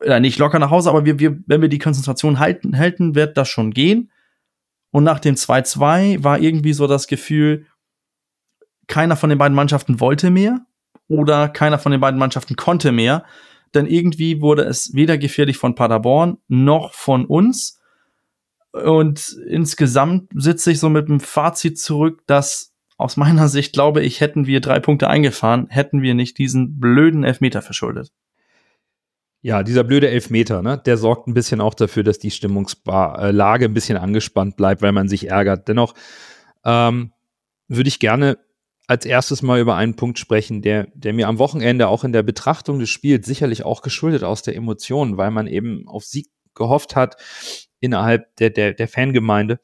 [0.00, 3.36] Äh, nicht locker nach Hause, aber wir, wir, wenn wir die Konzentration halten, halten, wird
[3.36, 4.10] das schon gehen.
[4.90, 7.66] Und nach dem 2-2 war irgendwie so das Gefühl,
[8.86, 10.64] keiner von den beiden Mannschaften wollte mehr
[11.08, 13.24] oder keiner von den beiden Mannschaften konnte mehr.
[13.74, 17.80] Denn irgendwie wurde es weder gefährlich von Paderborn noch von uns.
[18.72, 24.20] Und insgesamt sitze ich so mit dem Fazit zurück, dass aus meiner Sicht glaube ich,
[24.20, 28.12] hätten wir drei Punkte eingefahren, hätten wir nicht diesen blöden Elfmeter verschuldet.
[29.40, 33.74] Ja, dieser blöde Elfmeter, ne, der sorgt ein bisschen auch dafür, dass die Stimmungslage ein
[33.74, 35.68] bisschen angespannt bleibt, weil man sich ärgert.
[35.68, 35.94] Dennoch
[36.64, 37.12] ähm,
[37.68, 38.38] würde ich gerne
[38.88, 42.22] als erstes mal über einen Punkt sprechen, der, der mir am Wochenende auch in der
[42.22, 46.96] Betrachtung des Spiels sicherlich auch geschuldet aus der Emotion, weil man eben auf Sieg gehofft
[46.96, 47.16] hat
[47.80, 49.60] innerhalb der, der, der Fangemeinde.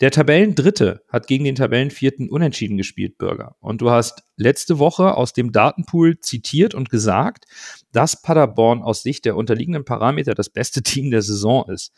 [0.00, 3.56] Der Tabellendritte hat gegen den Tabellenvierten unentschieden gespielt, Bürger.
[3.60, 7.44] Und du hast letzte Woche aus dem Datenpool zitiert und gesagt,
[7.92, 11.92] dass Paderborn aus Sicht der unterliegenden Parameter das beste Team der Saison ist.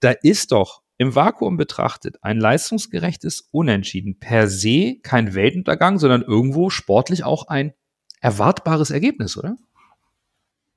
[0.00, 6.70] Da ist doch im Vakuum betrachtet ein leistungsgerechtes Unentschieden per se kein Weltuntergang, sondern irgendwo
[6.70, 7.72] sportlich auch ein
[8.20, 9.56] erwartbares Ergebnis, oder?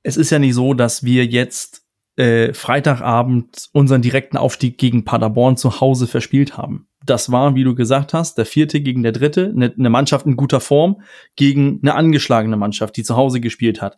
[0.02, 1.82] Es ist ja nicht so, dass wir jetzt
[2.16, 6.88] äh, Freitagabend unseren direkten Aufstieg gegen Paderborn zu Hause verspielt haben.
[7.04, 10.36] Das war, wie du gesagt hast, der vierte gegen der dritte, eine ne Mannschaft in
[10.36, 11.00] guter Form
[11.36, 13.96] gegen eine angeschlagene Mannschaft, die zu Hause gespielt hat.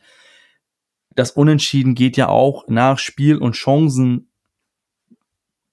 [1.17, 4.30] Das Unentschieden geht ja auch nach Spiel und Chancen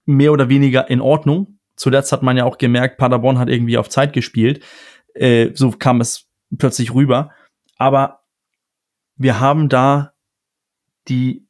[0.08, 1.60] mehr oder weniger in Ordnung.
[1.76, 4.64] Zuletzt hat man ja auch gemerkt, Paderborn hat irgendwie auf Zeit gespielt.
[5.14, 7.32] Äh, so kam es plötzlich rüber.
[7.78, 8.22] Aber
[9.16, 10.14] wir haben da
[11.08, 11.48] die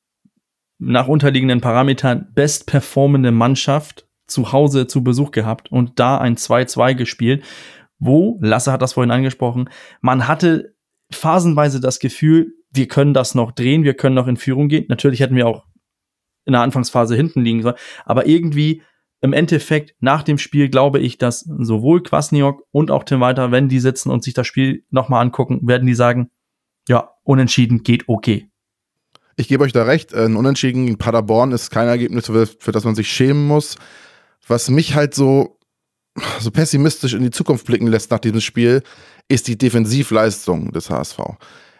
[0.79, 7.43] nach unterliegenden Parametern bestperformende Mannschaft zu Hause zu Besuch gehabt und da ein 2-2 gespielt,
[7.99, 9.69] wo, Lasse hat das vorhin angesprochen,
[10.01, 10.75] man hatte
[11.09, 14.85] phasenweise das Gefühl, wir können das noch drehen, wir können noch in Führung gehen.
[14.89, 15.63] Natürlich hätten wir auch
[16.47, 18.81] in der Anfangsphase hinten liegen sollen, aber irgendwie
[19.21, 23.69] im Endeffekt nach dem Spiel glaube ich, dass sowohl Kwasniok und auch Tim Walter, wenn
[23.69, 26.29] die sitzen und sich das Spiel nochmal angucken, werden die sagen,
[26.87, 28.49] ja, unentschieden geht okay.
[29.35, 32.85] Ich gebe euch da recht, ein Unentschieden in Paderborn ist kein Ergebnis, für, für das
[32.85, 33.75] man sich schämen muss.
[34.47, 35.59] Was mich halt so,
[36.39, 38.81] so pessimistisch in die Zukunft blicken lässt nach diesem Spiel,
[39.27, 41.19] ist die Defensivleistung des HSV.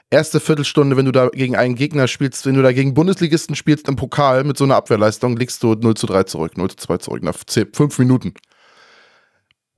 [0.10, 3.89] Erste Viertelstunde, wenn du da gegen einen Gegner spielst, wenn du da gegen Bundesligisten spielst
[3.89, 6.98] im Pokal mit so einer Abwehrleistung, liegst du 0 zu 3 zurück, 0 zu 2
[6.98, 8.34] zurück nach 10, 5 Minuten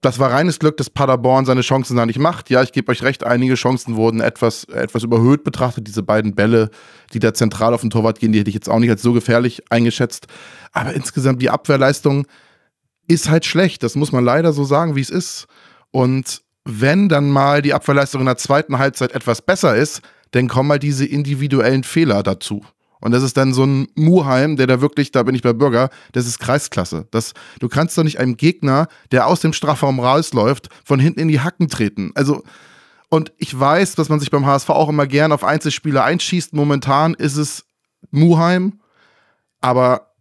[0.01, 2.49] das war reines Glück, dass Paderborn seine Chancen da nicht macht.
[2.49, 5.87] Ja, ich gebe euch recht, einige Chancen wurden etwas, etwas überhöht betrachtet.
[5.87, 6.69] Diese beiden Bälle,
[7.13, 9.11] die da zentral auf den Torwart gehen, die hätte ich jetzt auch nicht als so
[9.11, 10.27] gefährlich eingeschätzt.
[10.71, 12.27] Aber insgesamt die Abwehrleistung
[13.07, 13.83] ist halt schlecht.
[13.83, 15.47] Das muss man leider so sagen, wie es ist.
[15.91, 20.71] Und wenn dann mal die Abwehrleistung in der zweiten Halbzeit etwas besser ist, dann kommen
[20.71, 22.63] halt diese individuellen Fehler dazu.
[23.01, 25.89] Und das ist dann so ein Muheim, der da wirklich, da bin ich bei Bürger,
[26.11, 27.07] das ist Kreisklasse.
[27.11, 31.29] Das, du kannst doch nicht einem Gegner, der aus dem Strafraum rausläuft, von hinten in
[31.29, 32.11] die Hacken treten.
[32.15, 32.43] Also,
[33.09, 36.53] und ich weiß, dass man sich beim HSV auch immer gern auf Einzelspieler einschießt.
[36.53, 37.65] Momentan ist es
[38.11, 38.79] Muheim,
[39.61, 40.13] aber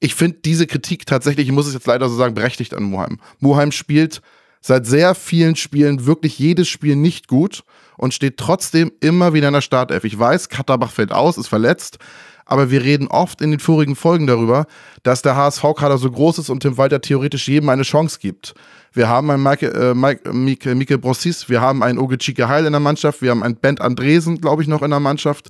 [0.00, 3.18] ich finde diese Kritik tatsächlich, ich muss es jetzt leider so sagen, berechtigt an Muheim.
[3.40, 4.20] Muheim spielt
[4.60, 7.64] seit sehr vielen Spielen wirklich jedes Spiel nicht gut
[7.98, 10.04] und steht trotzdem immer wieder in der Startelf.
[10.04, 11.98] Ich weiß, Katterbach fällt aus, ist verletzt,
[12.46, 14.66] aber wir reden oft in den vorigen Folgen darüber,
[15.02, 18.54] dass der HSV-Kader so groß ist und Tim Walter theoretisch jedem eine Chance gibt.
[18.94, 22.64] Wir haben einen Mike, äh, Mike, Mike, Mike Brossis, wir haben einen Oge Chike Heil
[22.64, 25.48] in der Mannschaft, wir haben einen Bent Andresen, glaube ich, noch in der Mannschaft.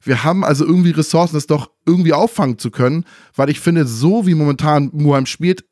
[0.00, 4.26] Wir haben also irgendwie Ressourcen, das doch irgendwie auffangen zu können, weil ich finde, so
[4.26, 5.64] wie momentan Muheim spielt,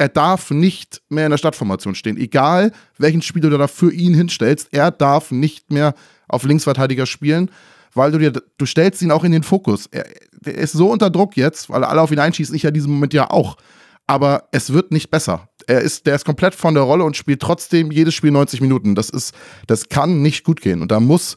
[0.00, 2.16] er darf nicht mehr in der Stadtformation stehen.
[2.16, 5.94] Egal, welchen Spieler du da für ihn hinstellst, er darf nicht mehr
[6.26, 7.50] auf Linksverteidiger spielen,
[7.92, 9.88] weil du dir, du stellst ihn auch in den Fokus.
[9.90, 10.06] Er,
[10.46, 12.92] er ist so unter Druck jetzt, weil alle auf ihn einschießen, ich ja in diesem
[12.92, 13.58] Moment ja auch.
[14.06, 15.50] Aber es wird nicht besser.
[15.66, 18.94] Er ist, der ist komplett von der Rolle und spielt trotzdem jedes Spiel 90 Minuten.
[18.94, 19.34] Das ist,
[19.66, 20.80] das kann nicht gut gehen.
[20.80, 21.36] Und da muss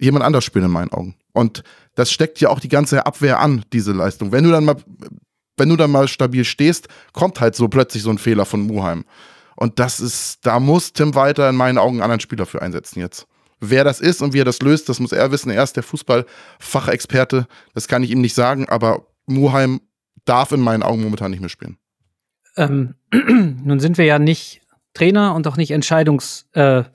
[0.00, 1.16] jemand anders spielen in meinen Augen.
[1.34, 1.64] Und
[1.96, 4.32] das steckt ja auch die ganze Abwehr an, diese Leistung.
[4.32, 4.76] Wenn du dann mal
[5.56, 9.04] wenn du dann mal stabil stehst, kommt halt so plötzlich so ein Fehler von Muheim.
[9.56, 13.00] Und das ist, da muss Tim weiter in meinen Augen einen anderen Spieler für einsetzen
[13.00, 13.26] jetzt.
[13.60, 15.50] Wer das ist und wie er das löst, das muss er wissen.
[15.50, 17.46] Er ist der Fußballfachexperte.
[17.72, 19.80] Das kann ich ihm nicht sagen, aber Muheim
[20.24, 21.78] darf in meinen Augen momentan nicht mehr spielen.
[22.56, 24.60] Ähm, nun sind wir ja nicht
[24.92, 26.90] Trainer und auch nicht entscheidungsbefugt,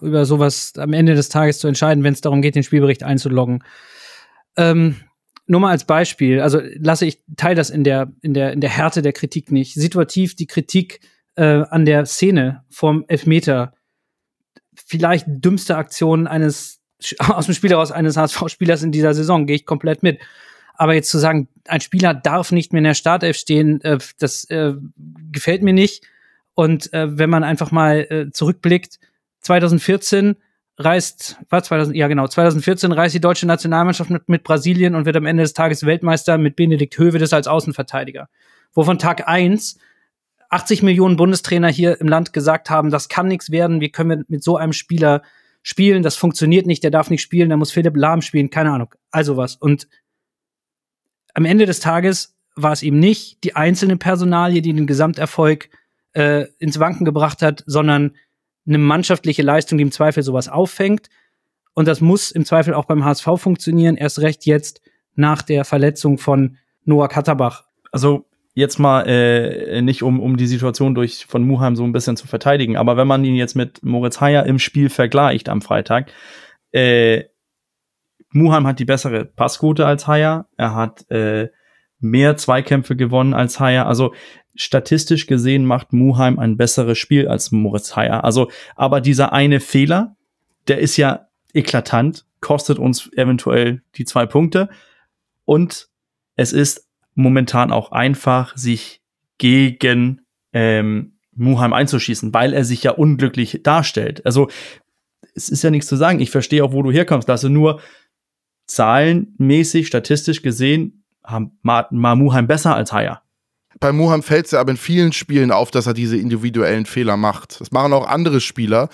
[0.00, 3.02] äh, über sowas am Ende des Tages zu entscheiden, wenn es darum geht, den Spielbericht
[3.02, 3.64] einzuloggen.
[4.56, 4.96] Ähm,
[5.50, 8.70] nur mal als Beispiel, also lasse ich teile das in der in der in der
[8.70, 9.74] Härte der Kritik nicht.
[9.74, 11.00] Situativ die Kritik
[11.34, 13.74] äh, an der Szene vom Elfmeter,
[14.86, 16.80] vielleicht dümmste Aktion eines
[17.18, 20.20] aus dem Spiel heraus eines HSV-Spielers in dieser Saison, gehe ich komplett mit.
[20.74, 24.44] Aber jetzt zu sagen, ein Spieler darf nicht mehr in der Startelf stehen, äh, das
[24.50, 24.74] äh,
[25.32, 26.04] gefällt mir nicht.
[26.54, 29.00] Und äh, wenn man einfach mal äh, zurückblickt,
[29.40, 30.36] 2014
[30.80, 35.16] reist, war 2000, ja genau, 2014 reist die deutsche Nationalmannschaft mit, mit Brasilien und wird
[35.16, 38.28] am Ende des Tages Weltmeister mit Benedikt Hövedes als Außenverteidiger.
[38.72, 39.78] Wo von Tag eins
[40.48, 44.24] 80 Millionen Bundestrainer hier im Land gesagt haben, das kann nichts werden, wie können wir
[44.28, 45.22] mit so einem Spieler
[45.62, 48.94] spielen, das funktioniert nicht, der darf nicht spielen, da muss Philipp Lahm spielen, keine Ahnung,
[49.10, 49.56] also was.
[49.56, 49.86] Und
[51.34, 55.68] am Ende des Tages war es eben nicht die einzelne Personalie, die den Gesamterfolg
[56.12, 58.16] äh, ins Wanken gebracht hat, sondern
[58.66, 61.08] eine mannschaftliche Leistung, die im Zweifel sowas auffängt.
[61.74, 64.80] Und das muss im Zweifel auch beim HSV funktionieren, erst recht jetzt
[65.14, 67.64] nach der Verletzung von Noah Katterbach.
[67.92, 72.16] Also jetzt mal äh, nicht um, um die Situation durch von Muheim so ein bisschen
[72.16, 76.12] zu verteidigen, aber wenn man ihn jetzt mit Moritz Heyer im Spiel vergleicht am Freitag,
[76.72, 77.24] äh,
[78.32, 81.48] Muheim hat die bessere Passquote als Heyer, er hat äh,
[82.00, 84.14] mehr Zweikämpfe gewonnen als Heyer, also
[84.54, 88.24] statistisch gesehen macht Muheim ein besseres Spiel als Moritz Heyer.
[88.24, 90.16] Also, aber dieser eine Fehler,
[90.68, 94.68] der ist ja eklatant, kostet uns eventuell die zwei Punkte
[95.44, 95.88] und
[96.36, 99.02] es ist momentan auch einfach, sich
[99.38, 104.24] gegen ähm, Muheim einzuschießen, weil er sich ja unglücklich darstellt.
[104.26, 104.48] Also
[105.34, 106.20] es ist ja nichts zu sagen.
[106.20, 107.28] Ich verstehe auch, wo du herkommst.
[107.28, 107.80] Dass du nur
[108.66, 110.99] zahlenmäßig, statistisch gesehen,
[111.30, 113.22] haben Muheim besser als Haya.
[113.78, 117.16] Bei Muheim fällt es ja aber in vielen Spielen auf, dass er diese individuellen Fehler
[117.16, 117.60] macht.
[117.60, 118.88] Das machen auch andere Spieler.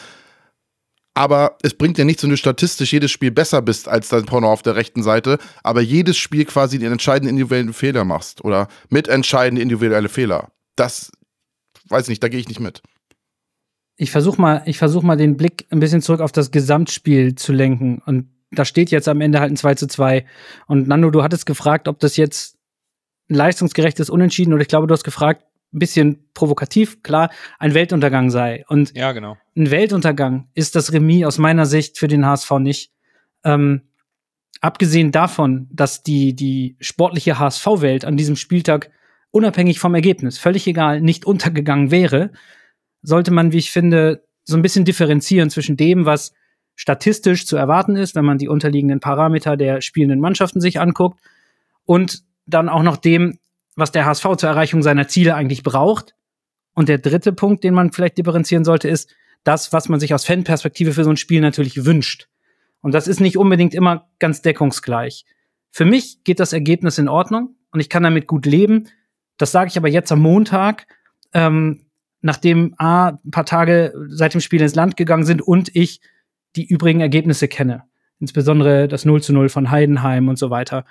[1.14, 4.53] Aber es bringt ja nichts, wenn du statistisch jedes Spiel besser bist als dein Porno
[4.53, 9.62] auf der rechten Seite, aber jedes Spiel quasi den entscheidenden individuellen Fehler machst oder mitentscheidende
[9.62, 10.53] individuelle Fehler.
[10.77, 11.11] Das
[11.88, 12.83] weiß nicht, da gehe ich nicht mit.
[13.96, 17.55] Ich versuche mal, ich versuch mal den Blick ein bisschen zurück auf das Gesamtspiel zu
[17.55, 18.03] lenken.
[18.05, 20.24] Und da steht jetzt am Ende halt ein 2 zu 2.
[20.66, 22.56] Und Nando, du hattest gefragt, ob das jetzt
[23.28, 28.30] ein leistungsgerechtes Unentschieden oder ich glaube, du hast gefragt, ein bisschen provokativ, klar, ein Weltuntergang
[28.30, 28.64] sei.
[28.68, 29.37] Und ja, genau.
[29.56, 32.92] ein Weltuntergang ist das Remis aus meiner Sicht für den HSV nicht.
[33.44, 33.82] Ähm,
[34.61, 38.90] abgesehen davon, dass die, die sportliche HSV-Welt an diesem Spieltag
[39.30, 42.30] unabhängig vom Ergebnis, völlig egal, nicht untergegangen wäre,
[43.02, 46.32] sollte man, wie ich finde, so ein bisschen differenzieren zwischen dem, was
[46.76, 51.20] statistisch zu erwarten ist, wenn man die unterliegenden Parameter der spielenden Mannschaften sich anguckt,
[51.86, 53.38] und dann auch noch dem,
[53.76, 56.14] was der HSV zur Erreichung seiner Ziele eigentlich braucht.
[56.74, 59.08] Und der dritte Punkt, den man vielleicht differenzieren sollte, ist
[59.44, 62.28] das, was man sich aus Fanperspektive für so ein Spiel natürlich wünscht.
[62.82, 65.24] Und das ist nicht unbedingt immer ganz deckungsgleich.
[65.70, 68.88] Für mich geht das Ergebnis in Ordnung und ich kann damit gut leben.
[69.38, 70.86] Das sage ich aber jetzt am Montag,
[71.32, 71.86] ähm,
[72.20, 76.00] nachdem A, ein paar Tage seit dem Spiel ins Land gegangen sind und ich
[76.57, 77.85] die übrigen Ergebnisse kenne.
[78.19, 80.85] Insbesondere das 0 zu 0 von Heidenheim und so weiter.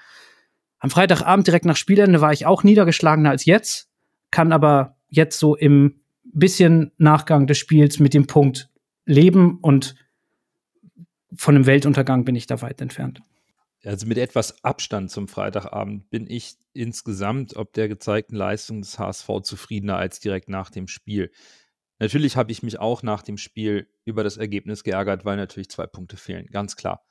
[0.80, 3.90] Am Freitagabend direkt nach Spielende war ich auch niedergeschlagener als jetzt,
[4.32, 8.70] kann aber jetzt so im bisschen Nachgang des Spiels mit dem Punkt
[9.06, 9.96] leben und
[11.36, 13.22] von einem Weltuntergang bin ich da weit entfernt.
[13.84, 19.28] Also mit etwas Abstand zum Freitagabend bin ich insgesamt ob der gezeigten Leistung des HSV
[19.44, 21.32] zufriedener als direkt nach dem Spiel.
[22.00, 25.88] Natürlich habe ich mich auch nach dem Spiel über das Ergebnis geärgert, weil natürlich zwei
[25.88, 27.06] Punkte fehlen, ganz klar.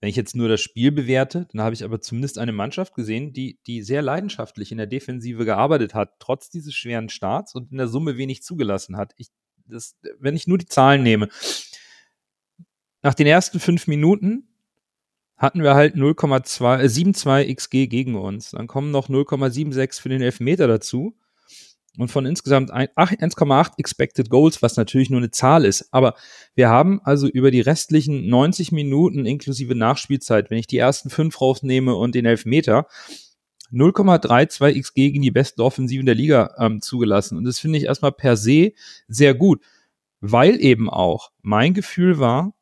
[0.00, 3.32] Wenn ich jetzt nur das Spiel bewerte, dann habe ich aber zumindest eine Mannschaft gesehen,
[3.32, 7.78] die, die sehr leidenschaftlich in der Defensive gearbeitet hat, trotz dieses schweren Starts und in
[7.78, 9.12] der Summe wenig zugelassen hat.
[9.16, 9.28] Ich,
[9.66, 11.28] das, wenn ich nur die Zahlen nehme,
[13.02, 14.48] nach den ersten fünf Minuten
[15.36, 18.50] hatten wir halt 0,72 äh, XG gegen uns.
[18.50, 21.16] Dann kommen noch 0,76 für den Elfmeter dazu
[21.98, 25.88] und von insgesamt 1,8 Expected Goals, was natürlich nur eine Zahl ist.
[25.92, 26.14] Aber
[26.54, 31.40] wir haben also über die restlichen 90 Minuten inklusive Nachspielzeit, wenn ich die ersten fünf
[31.40, 32.86] rausnehme und den Elfmeter,
[33.72, 37.36] 0,32 XG gegen die besten Offensiven der Liga ähm, zugelassen.
[37.36, 38.72] Und das finde ich erstmal per se
[39.08, 39.60] sehr gut,
[40.20, 42.54] weil eben auch mein Gefühl war,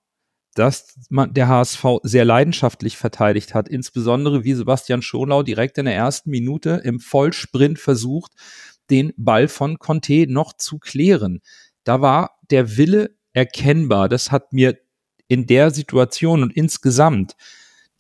[0.55, 5.95] dass man der HSV sehr leidenschaftlich verteidigt hat, insbesondere wie Sebastian Schonlau direkt in der
[5.95, 8.33] ersten Minute im Vollsprint versucht,
[8.91, 11.41] den Ball von Conte noch zu klären.
[11.85, 14.09] Da war der Wille erkennbar.
[14.09, 14.79] Das hat mir
[15.29, 17.37] in der Situation und insgesamt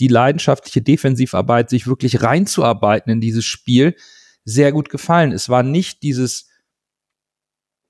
[0.00, 3.96] die leidenschaftliche Defensivarbeit, sich wirklich reinzuarbeiten in dieses Spiel,
[4.44, 5.32] sehr gut gefallen.
[5.32, 6.48] Es war nicht dieses,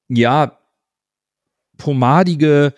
[0.09, 0.59] ja,
[1.77, 2.75] pomadige,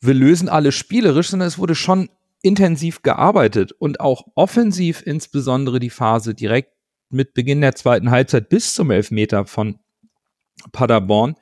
[0.00, 2.10] wir lösen alles spielerisch, sondern es wurde schon
[2.42, 6.73] intensiv gearbeitet und auch offensiv insbesondere die Phase direkt
[7.10, 9.78] mit Beginn der zweiten Halbzeit bis zum Elfmeter von
[10.72, 11.36] Paderborn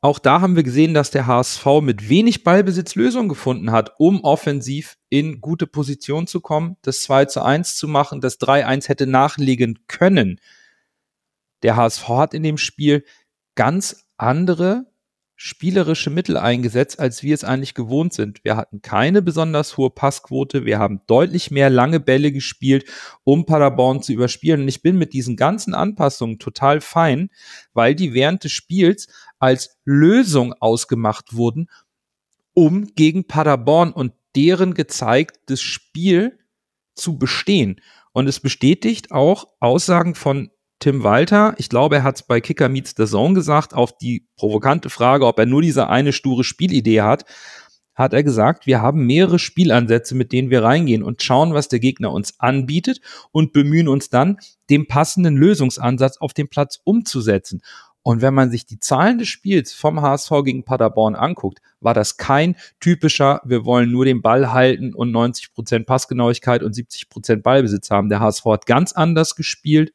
[0.00, 4.22] auch da haben wir gesehen, dass der HSV mit wenig Ballbesitz Lösungen gefunden hat, um
[4.22, 9.08] offensiv in gute Position zu kommen, das 2 zu 1 zu machen, das 3-1 hätte
[9.08, 10.40] nachlegen können.
[11.64, 13.04] Der HSV hat in dem Spiel
[13.56, 14.86] ganz andere
[15.40, 18.42] spielerische Mittel eingesetzt, als wir es eigentlich gewohnt sind.
[18.42, 22.86] Wir hatten keine besonders hohe Passquote, wir haben deutlich mehr lange Bälle gespielt,
[23.22, 24.62] um Paderborn zu überspielen.
[24.62, 27.30] Und ich bin mit diesen ganzen Anpassungen total fein,
[27.72, 29.06] weil die während des Spiels
[29.38, 31.70] als Lösung ausgemacht wurden,
[32.52, 36.36] um gegen Paderborn und deren gezeigtes Spiel
[36.96, 37.80] zu bestehen.
[38.10, 40.50] Und es bestätigt auch Aussagen von
[40.80, 44.26] Tim Walter, ich glaube, er hat es bei Kicker Meets the Zone gesagt, auf die
[44.36, 47.24] provokante Frage, ob er nur diese eine sture Spielidee hat,
[47.94, 51.80] hat er gesagt, wir haben mehrere Spielansätze, mit denen wir reingehen und schauen, was der
[51.80, 53.00] Gegner uns anbietet
[53.32, 54.38] und bemühen uns dann,
[54.70, 57.60] den passenden Lösungsansatz auf dem Platz umzusetzen.
[58.02, 62.16] Und wenn man sich die Zahlen des Spiels vom HSV gegen Paderborn anguckt, war das
[62.16, 67.42] kein typischer, wir wollen nur den Ball halten und 90 Prozent Passgenauigkeit und 70 Prozent
[67.42, 68.08] Ballbesitz haben.
[68.08, 69.92] Der HSV hat ganz anders gespielt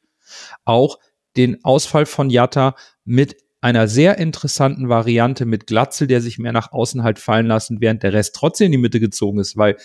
[0.64, 0.98] auch
[1.36, 6.72] den Ausfall von Jatta mit einer sehr interessanten Variante mit Glatzel, der sich mehr nach
[6.72, 9.76] außen halt fallen lassen, während der Rest trotzdem in die Mitte gezogen ist, weil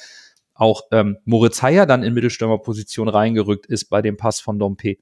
[0.53, 4.97] auch ähm, Moritz Heyer dann in Mittelstürmerposition reingerückt ist bei dem Pass von Dompe.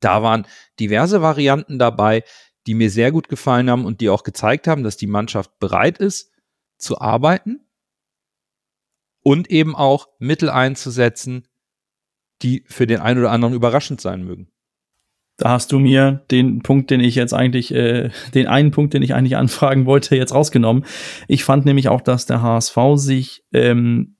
[0.00, 0.46] Da waren
[0.80, 2.24] diverse Varianten dabei,
[2.66, 5.98] die mir sehr gut gefallen haben und die auch gezeigt haben, dass die Mannschaft bereit
[5.98, 6.32] ist
[6.76, 7.60] zu arbeiten
[9.22, 11.46] und eben auch Mittel einzusetzen,
[12.42, 14.48] die für den einen oder anderen überraschend sein mögen.
[15.36, 19.02] Da hast du mir den Punkt, den ich jetzt eigentlich, äh, den einen Punkt, den
[19.02, 20.84] ich eigentlich anfragen wollte, jetzt rausgenommen.
[21.28, 24.16] Ich fand nämlich auch, dass der HSV sich ähm,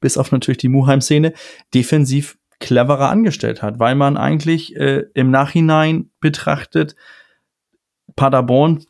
[0.00, 1.32] bis auf natürlich die Muheim-Szene
[1.72, 6.96] defensiv cleverer angestellt hat, weil man eigentlich äh, im Nachhinein betrachtet
[8.14, 8.84] Paderborn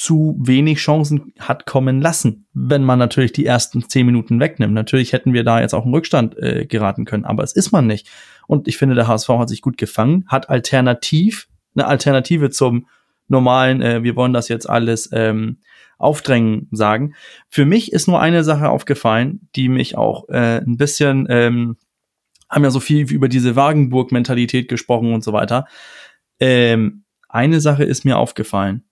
[0.00, 4.72] zu wenig Chancen hat kommen lassen, wenn man natürlich die ersten zehn Minuten wegnimmt.
[4.72, 7.86] Natürlich hätten wir da jetzt auch einen Rückstand äh, geraten können, aber es ist man
[7.86, 8.08] nicht.
[8.46, 12.86] Und ich finde, der HSV hat sich gut gefangen, hat alternativ eine Alternative zum
[13.28, 15.58] normalen, äh, wir wollen das jetzt alles ähm,
[15.98, 17.12] aufdrängen sagen.
[17.50, 21.76] Für mich ist nur eine Sache aufgefallen, die mich auch äh, ein bisschen, ähm,
[22.48, 25.66] haben ja so viel über diese Wagenburg-Mentalität gesprochen und so weiter.
[26.40, 28.84] Ähm, eine Sache ist mir aufgefallen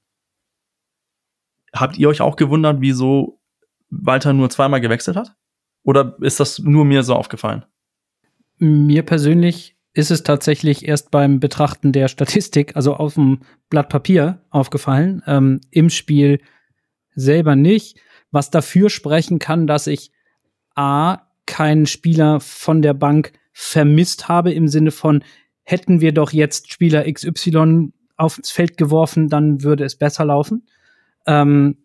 [1.75, 3.41] Habt ihr euch auch gewundert, wieso
[3.91, 5.35] Walter nur zweimal gewechselt hat?
[5.83, 7.65] Oder ist das nur mir so aufgefallen?
[8.59, 13.41] Mir persönlich ist es tatsächlich erst beim Betrachten der Statistik, also auf dem
[13.71, 15.23] Blatt Papier, aufgefallen.
[15.27, 16.41] Ähm, Im Spiel
[17.15, 17.99] selber nicht.
[18.31, 20.13] Was dafür sprechen kann, dass ich
[20.75, 25.25] A, keinen Spieler von der Bank vermisst habe, im Sinne von,
[25.63, 30.69] hätten wir doch jetzt Spieler XY aufs Feld geworfen, dann würde es besser laufen.
[31.29, 31.77] Ähm,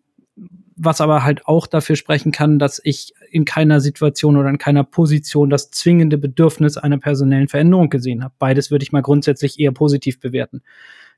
[0.76, 4.82] was aber halt auch dafür sprechen kann, dass ich in keiner Situation oder in keiner
[4.82, 8.34] Position das zwingende Bedürfnis einer personellen Veränderung gesehen habe.
[8.38, 10.62] Beides würde ich mal grundsätzlich eher positiv bewerten.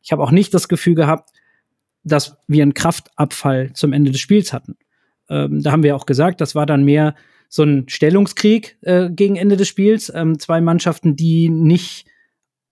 [0.02, 1.30] Ich habe auch nicht das Gefühl gehabt,
[2.04, 4.76] dass wir einen Kraftabfall zum Ende des Spiels hatten.
[5.28, 7.14] Ähm, da haben wir auch gesagt, das war dann mehr
[7.48, 10.12] so ein Stellungskrieg äh, gegen Ende des Spiels.
[10.14, 12.06] Ähm, zwei Mannschaften, die nicht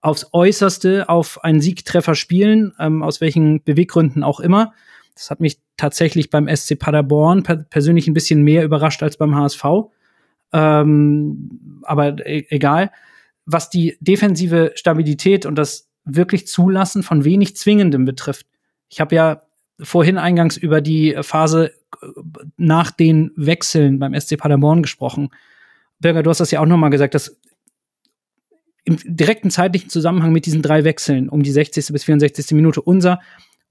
[0.01, 4.73] aufs Äußerste auf einen Siegtreffer spielen, ähm, aus welchen Beweggründen auch immer.
[5.15, 9.35] Das hat mich tatsächlich beim SC Paderborn per persönlich ein bisschen mehr überrascht als beim
[9.35, 9.63] HSV.
[10.53, 12.91] Ähm, aber e egal.
[13.45, 18.45] Was die defensive Stabilität und das wirklich Zulassen von wenig Zwingendem betrifft.
[18.89, 19.41] Ich habe ja
[19.79, 22.07] vorhin eingangs über die Phase äh,
[22.57, 25.29] nach den Wechseln beim SC Paderborn gesprochen.
[25.99, 27.37] Birger, du hast das ja auch nochmal gesagt, dass
[28.83, 31.87] im direkten zeitlichen Zusammenhang mit diesen drei Wechseln um die 60.
[31.91, 32.51] bis 64.
[32.51, 33.19] Minute unser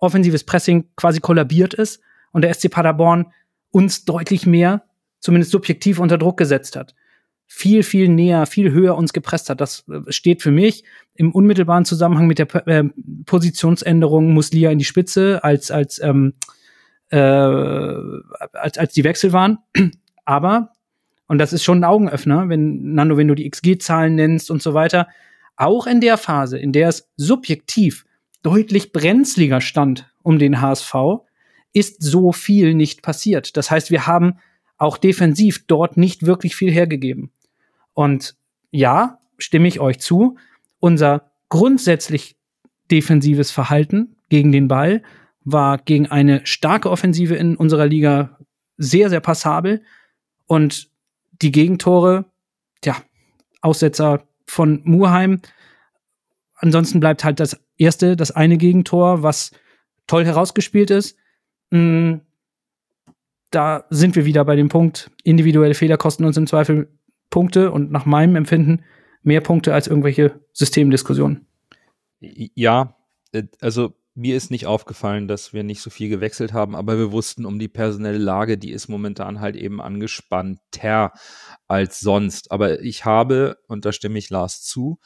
[0.05, 2.01] offensives Pressing quasi kollabiert ist
[2.33, 3.27] und der SC Paderborn
[3.71, 4.85] uns deutlich mehr,
[5.21, 6.95] zumindest subjektiv, unter Druck gesetzt hat.
[7.47, 9.61] Viel, viel näher, viel höher uns gepresst hat.
[9.61, 10.85] Das äh, steht für mich
[11.15, 12.85] im unmittelbaren Zusammenhang mit der äh,
[13.27, 16.35] Positionsänderung Muslia in die Spitze, als, als, ähm,
[17.11, 19.59] äh, als, als die Wechsel waren.
[20.25, 20.73] Aber,
[21.27, 24.73] und das ist schon ein Augenöffner, wenn, Nando, wenn du die XG-Zahlen nennst und so
[24.73, 25.09] weiter,
[25.57, 28.05] auch in der Phase, in der es subjektiv
[28.45, 30.95] deutlich brenzliger stand um den HSV,
[31.73, 33.57] ist so viel nicht passiert.
[33.57, 34.39] Das heißt, wir haben
[34.79, 37.33] auch defensiv dort nicht wirklich viel hergegeben.
[37.95, 38.37] Und
[38.71, 40.37] ja, stimme ich euch zu,
[40.79, 42.37] unser grundsätzlich
[42.91, 45.03] defensives Verhalten gegen den Ball
[45.45, 48.39] war gegen eine starke Offensive in unserer Liga
[48.77, 49.83] sehr, sehr passabel.
[50.47, 50.91] Und
[51.33, 52.27] die Gegentore,
[52.85, 52.97] ja,
[53.61, 55.41] Aussetzer von Murheim.
[56.57, 59.53] Ansonsten bleibt halt das erste, das eine Gegentor, was
[60.07, 61.17] toll herausgespielt ist.
[61.71, 62.17] Mm,
[63.51, 66.89] da sind wir wieder bei dem Punkt, individuelle Fehler kosten uns im Zweifel
[67.31, 68.85] Punkte und nach meinem Empfinden
[69.23, 71.47] mehr Punkte als irgendwelche Systemdiskussionen.
[72.21, 72.97] Ja,
[73.33, 77.11] äh, also mir ist nicht aufgefallen, dass wir nicht so viel gewechselt haben, aber wir
[77.11, 81.13] wussten um die personelle Lage, die ist momentan halt eben angespannter
[81.67, 82.53] als sonst.
[82.53, 85.01] Aber ich habe, und da stimme ich Lars zu,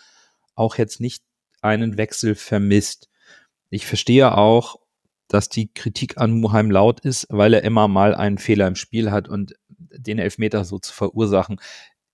[0.55, 1.24] auch jetzt nicht
[1.62, 3.09] einen Wechsel vermisst.
[3.70, 4.76] Ich verstehe auch,
[5.28, 9.11] dass die Kritik an Muheim laut ist, weil er immer mal einen Fehler im Spiel
[9.11, 11.61] hat und den Elfmeter so zu verursachen,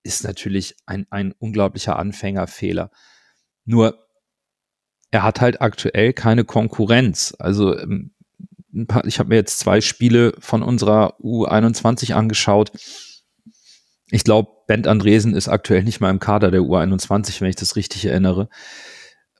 [0.02, 2.90] ist natürlich ein, ein unglaublicher Anfängerfehler.
[3.64, 4.06] Nur,
[5.10, 7.34] er hat halt aktuell keine Konkurrenz.
[7.38, 8.12] Also, ähm,
[9.04, 12.72] ich habe mir jetzt zwei Spiele von unserer U21 angeschaut.
[14.10, 17.76] Ich glaube, Bent Andresen ist aktuell nicht mal im Kader der U21, wenn ich das
[17.76, 18.48] richtig erinnere.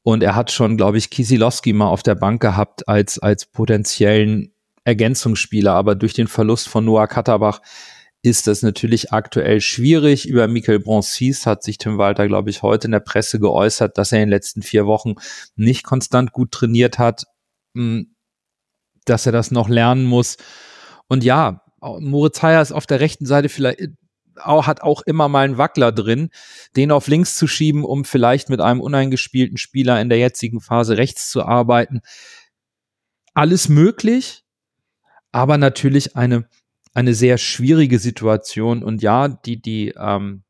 [0.05, 4.53] Und er hat schon, glaube ich, Kisilowski mal auf der Bank gehabt als, als potenziellen
[4.85, 5.73] Ergänzungsspieler.
[5.73, 7.63] Aber durch den Verlust von Noah Katterbach
[8.21, 10.29] ist das natürlich aktuell schwierig.
[10.29, 14.13] Über Michael Broncis hat sich Tim Walter, glaube ich, heute in der Presse geäußert, dass
[14.13, 15.15] er in den letzten vier Wochen
[15.57, 17.25] nicht konstant gut trainiert hat,
[17.75, 18.15] hm,
[19.07, 20.37] dass er das noch lernen muss.
[21.09, 23.81] Und ja, Moritz Heyer ist auf der rechten Seite vielleicht
[24.37, 26.31] auch, hat auch immer mal einen Wackler drin,
[26.77, 30.97] den auf links zu schieben, um vielleicht mit einem uneingespielten Spieler in der jetzigen Phase
[30.97, 32.01] rechts zu arbeiten.
[33.35, 34.45] Alles möglich,
[35.33, 36.49] aber natürlich eine,
[36.95, 38.83] eine sehr schwierige Situation.
[38.83, 40.45] Und ja, die, die, ähm,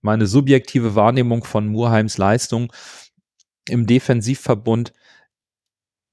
[0.00, 2.72] meine subjektive Wahrnehmung von Murheims Leistung
[3.68, 4.92] im Defensivverbund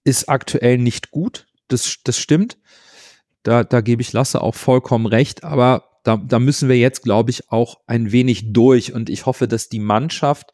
[0.03, 1.47] ist aktuell nicht gut.
[1.67, 2.57] Das, das stimmt.
[3.43, 5.43] Da, da gebe ich Lasse auch vollkommen recht.
[5.43, 8.93] Aber da, da müssen wir jetzt, glaube ich, auch ein wenig durch.
[8.93, 10.49] Und ich hoffe, dass die Mannschaft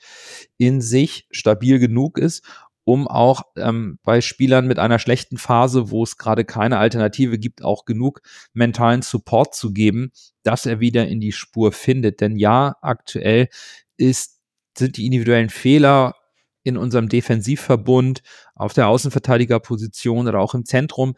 [0.58, 2.43] in sich stabil genug ist,
[2.84, 7.64] um auch ähm, bei Spielern mit einer schlechten Phase, wo es gerade keine Alternative gibt,
[7.64, 10.12] auch genug mentalen Support zu geben,
[10.43, 12.20] dass er wieder in die Spur findet.
[12.20, 13.47] Denn ja, aktuell
[13.95, 14.41] ist,
[14.78, 16.16] sind die individuellen Fehler
[16.64, 18.24] in unserem Defensivverbund
[18.56, 21.16] auf der Außenverteidigerposition oder auch im Zentrum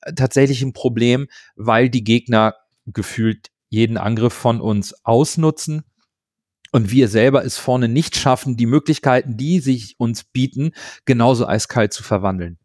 [0.00, 2.54] äh, tatsächlich ein Problem, weil die Gegner
[2.86, 5.82] gefühlt jeden Angriff von uns ausnutzen
[6.72, 10.72] und wir selber es vorne nicht schaffen, die Möglichkeiten, die sich uns bieten,
[11.04, 12.58] genauso eiskalt zu verwandeln.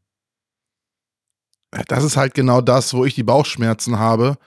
[1.87, 4.37] Das ist halt genau das, wo ich die Bauchschmerzen habe,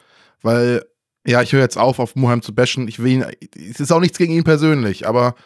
[0.40, 0.84] weil,
[1.24, 2.88] ja, ich höre jetzt auf, auf Muheim zu bashen.
[2.88, 5.36] Ich will ihn, es ist auch nichts gegen ihn persönlich, aber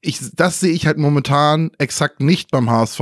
[0.00, 3.00] ich, das sehe ich halt momentan exakt nicht beim HSV,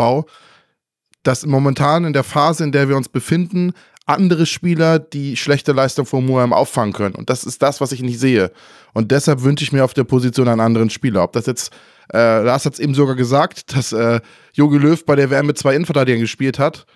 [1.23, 3.75] dass momentan in der Phase, in der wir uns befinden,
[4.07, 7.17] andere Spieler die schlechte Leistung von Muheim auffangen können.
[7.17, 8.53] Und das ist das, was ich nicht sehe.
[8.95, 11.25] Und deshalb wünsche ich mir auf der Position einen anderen Spieler.
[11.25, 11.73] Ob das jetzt,
[12.13, 14.21] äh, Lars hat es eben sogar gesagt, dass äh,
[14.55, 16.87] Jogi Löw bei der WM mit zwei Innenverteidigern gespielt hat.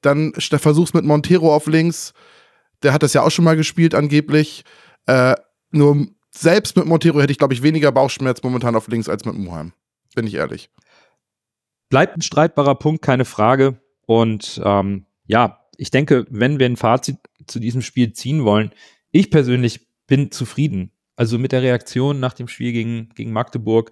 [0.00, 2.14] Dann Versuch's mit Montero auf links.
[2.82, 4.64] Der hat das ja auch schon mal gespielt, angeblich.
[5.06, 5.34] Äh,
[5.72, 9.34] nur selbst mit Montero hätte ich, glaube ich, weniger Bauchschmerz momentan auf links als mit
[9.34, 9.72] Muheim.
[10.14, 10.70] Bin ich ehrlich.
[11.88, 13.80] Bleibt ein streitbarer Punkt, keine Frage.
[14.06, 17.16] Und ähm, ja, ich denke, wenn wir ein Fazit
[17.46, 18.70] zu diesem Spiel ziehen wollen,
[19.12, 20.92] ich persönlich bin zufrieden.
[21.16, 23.90] Also mit der Reaktion nach dem Spiel gegen, gegen Magdeburg.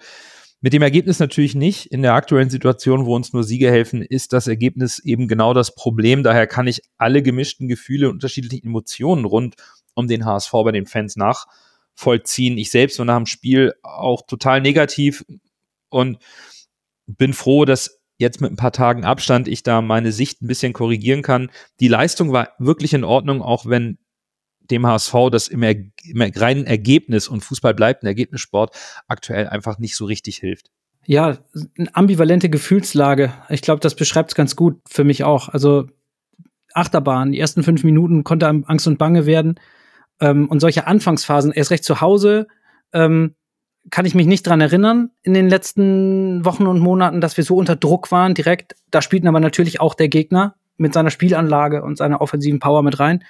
[0.60, 1.86] Mit dem Ergebnis natürlich nicht.
[1.86, 5.74] In der aktuellen Situation, wo uns nur Siege helfen, ist das Ergebnis eben genau das
[5.74, 6.22] Problem.
[6.22, 9.56] Daher kann ich alle gemischten Gefühle, unterschiedliche Emotionen rund
[9.94, 12.58] um den HSV bei den Fans nachvollziehen.
[12.58, 15.24] Ich selbst war nach dem Spiel auch total negativ
[15.88, 16.18] und
[17.06, 20.72] bin froh, dass jetzt mit ein paar Tagen Abstand ich da meine Sicht ein bisschen
[20.72, 21.50] korrigieren kann.
[21.80, 23.98] Die Leistung war wirklich in Ordnung, auch wenn
[24.70, 29.78] dem HSV das im, er im reinen Ergebnis und Fußball bleibt ein Ergebnissport aktuell einfach
[29.78, 30.70] nicht so richtig hilft.
[31.06, 31.38] Ja,
[31.78, 33.32] eine ambivalente Gefühlslage.
[33.48, 35.48] Ich glaube, das beschreibt es ganz gut für mich auch.
[35.48, 35.86] Also
[36.74, 39.58] Achterbahn, die ersten fünf Minuten konnte einem Angst und Bange werden.
[40.20, 42.46] Ähm, und solche Anfangsphasen, erst recht zu Hause,
[42.92, 43.36] ähm,
[43.90, 47.56] kann ich mich nicht dran erinnern in den letzten Wochen und Monaten, dass wir so
[47.56, 48.76] unter Druck waren direkt.
[48.90, 53.00] Da spielten aber natürlich auch der Gegner mit seiner Spielanlage und seiner offensiven Power mit
[53.00, 53.24] rein.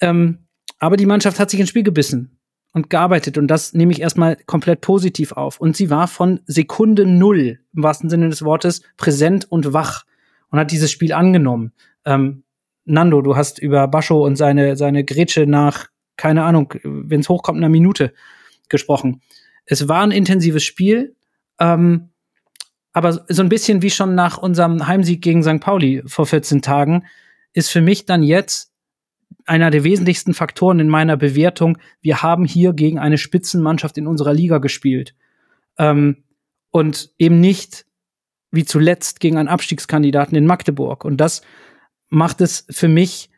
[0.00, 0.46] Ähm,
[0.78, 2.38] aber die Mannschaft hat sich ins Spiel gebissen
[2.72, 5.60] und gearbeitet und das nehme ich erstmal komplett positiv auf.
[5.60, 10.04] Und sie war von Sekunde null, im wahrsten Sinne des Wortes, präsent und wach
[10.50, 11.72] und hat dieses Spiel angenommen.
[12.04, 12.42] Ähm,
[12.84, 17.56] Nando, du hast über Bascho und seine, seine Grätsche nach, keine Ahnung, wenn es hochkommt,
[17.56, 18.12] einer Minute
[18.68, 19.20] gesprochen.
[19.64, 21.14] Es war ein intensives Spiel,
[21.58, 22.10] ähm,
[22.92, 25.60] aber so ein bisschen wie schon nach unserem Heimsieg gegen St.
[25.60, 27.04] Pauli vor 14 Tagen
[27.52, 28.72] ist für mich dann jetzt
[29.44, 31.78] einer der wesentlichsten Faktoren in meiner Bewertung.
[32.00, 35.14] Wir haben hier gegen eine Spitzenmannschaft in unserer Liga gespielt
[35.78, 36.24] ähm,
[36.70, 37.86] und eben nicht
[38.50, 41.04] wie zuletzt gegen einen Abstiegskandidaten in Magdeburg.
[41.04, 41.42] Und das
[42.08, 43.30] macht es für mich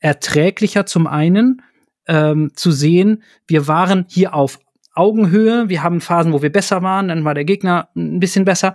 [0.00, 1.62] erträglicher zum einen
[2.06, 4.58] ähm, zu sehen, wir waren hier auf
[4.94, 8.74] Augenhöhe, wir haben Phasen, wo wir besser waren, dann war der Gegner ein bisschen besser,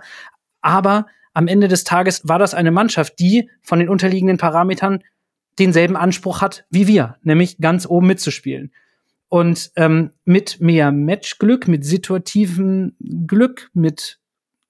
[0.60, 5.02] aber am Ende des Tages war das eine Mannschaft, die von den unterliegenden Parametern
[5.58, 8.72] denselben Anspruch hat wie wir, nämlich ganz oben mitzuspielen.
[9.28, 12.94] Und ähm, mit mehr Matchglück, mit situativem
[13.26, 14.18] Glück, mit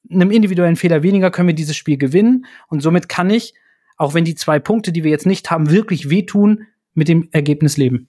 [0.08, 2.46] einem individuellen Fehler weniger können wir dieses Spiel gewinnen.
[2.68, 3.54] Und somit kann ich,
[3.96, 7.76] auch wenn die zwei Punkte, die wir jetzt nicht haben, wirklich wehtun, mit dem Ergebnis
[7.76, 8.08] leben.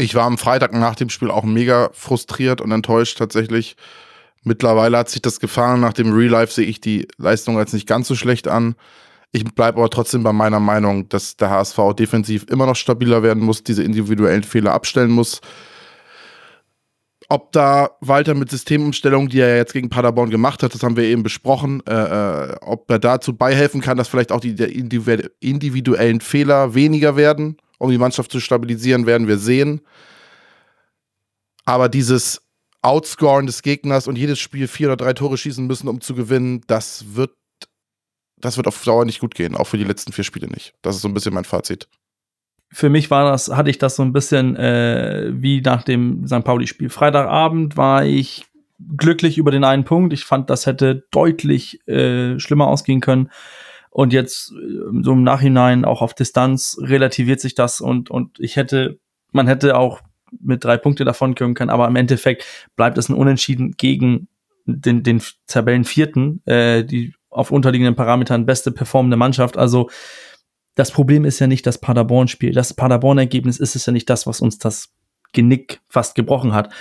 [0.00, 3.76] Ich war am Freitag nach dem Spiel auch mega frustriert und enttäuscht tatsächlich.
[4.42, 5.82] Mittlerweile hat sich das gefangen.
[5.82, 8.76] Nach dem Real Life sehe ich die Leistung als nicht ganz so schlecht an.
[9.30, 13.42] Ich bleibe aber trotzdem bei meiner Meinung, dass der HSV defensiv immer noch stabiler werden
[13.42, 15.42] muss, diese individuellen Fehler abstellen muss.
[17.28, 21.04] Ob da Walter mit Systemumstellung, die er jetzt gegen Paderborn gemacht hat, das haben wir
[21.04, 24.54] eben besprochen, äh, äh, ob er dazu beihelfen kann, dass vielleicht auch die
[25.40, 29.80] individuellen Fehler weniger werden, um die Mannschaft zu stabilisieren, werden wir sehen.
[31.64, 32.42] Aber dieses
[32.82, 36.62] Outscoren des Gegners und jedes Spiel vier oder drei Tore schießen müssen, um zu gewinnen,
[36.66, 37.32] das wird,
[38.36, 40.74] das wird auf Dauer nicht gut gehen, auch für die letzten vier Spiele nicht.
[40.82, 41.88] Das ist so ein bisschen mein Fazit
[42.72, 46.44] für mich war das, hatte ich das so ein bisschen äh, wie nach dem St.
[46.44, 46.88] Pauli-Spiel.
[46.88, 48.46] Freitagabend war ich
[48.96, 50.12] glücklich über den einen Punkt.
[50.12, 53.30] Ich fand, das hätte deutlich äh, schlimmer ausgehen können.
[53.90, 58.56] Und jetzt äh, so im Nachhinein auch auf Distanz relativiert sich das und, und ich
[58.56, 58.98] hätte,
[59.32, 60.00] man hätte auch
[60.40, 62.44] mit drei Punkte davon kommen können, aber im Endeffekt
[62.76, 64.28] bleibt es ein Unentschieden gegen
[64.64, 69.56] den, den Tabellenvierten, äh, die auf unterliegenden Parametern beste performende Mannschaft.
[69.56, 69.90] Also
[70.74, 72.52] das Problem ist ja nicht das Paderborn-Spiel.
[72.52, 74.92] Das Paderborn-Ergebnis ist es ja nicht das, was uns das
[75.32, 76.72] Genick fast gebrochen hat.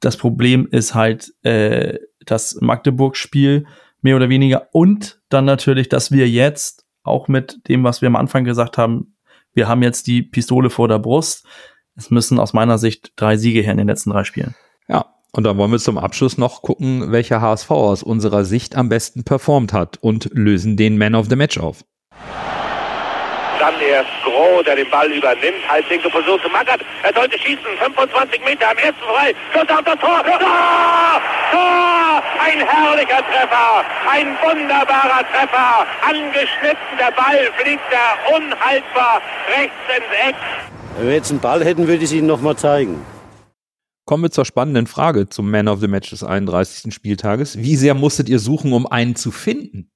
[0.00, 3.66] Das Problem ist halt äh, das Magdeburg-Spiel
[4.04, 8.16] mehr oder weniger und dann natürlich, dass wir jetzt auch mit dem, was wir am
[8.16, 9.16] Anfang gesagt haben,
[9.54, 11.46] wir haben jetzt die Pistole vor der Brust.
[11.96, 14.54] Es müssen aus meiner Sicht drei Siege her in den letzten drei Spielen.
[14.88, 18.88] Ja, und dann wollen wir zum Abschluss noch gucken, welcher HSV aus unserer Sicht am
[18.88, 21.84] besten performt hat und lösen den Man of the Match auf.
[23.58, 25.66] Dann erst Groh, der den Ball übernimmt.
[25.68, 26.82] Halblinke Position zu Mackert.
[27.02, 27.64] Er sollte schießen.
[27.80, 29.34] 25 Meter am ersten frei.
[29.52, 30.22] Schuss auf das Tor.
[30.24, 31.20] Tor!
[31.52, 32.03] Tor!
[32.40, 33.84] Ein herrlicher Treffer.
[34.10, 35.86] Ein wunderbarer Treffer.
[36.02, 36.98] Angeschnitten.
[36.98, 40.36] Der Ball fliegt da unhaltbar rechts ins Eck.
[40.96, 43.04] Wenn wir jetzt einen Ball hätten, würde ich es Ihnen nochmal zeigen.
[44.06, 46.94] Kommen wir zur spannenden Frage zum Man of the Match des 31.
[46.94, 47.58] Spieltages.
[47.58, 49.90] Wie sehr musstet ihr suchen, um einen zu finden?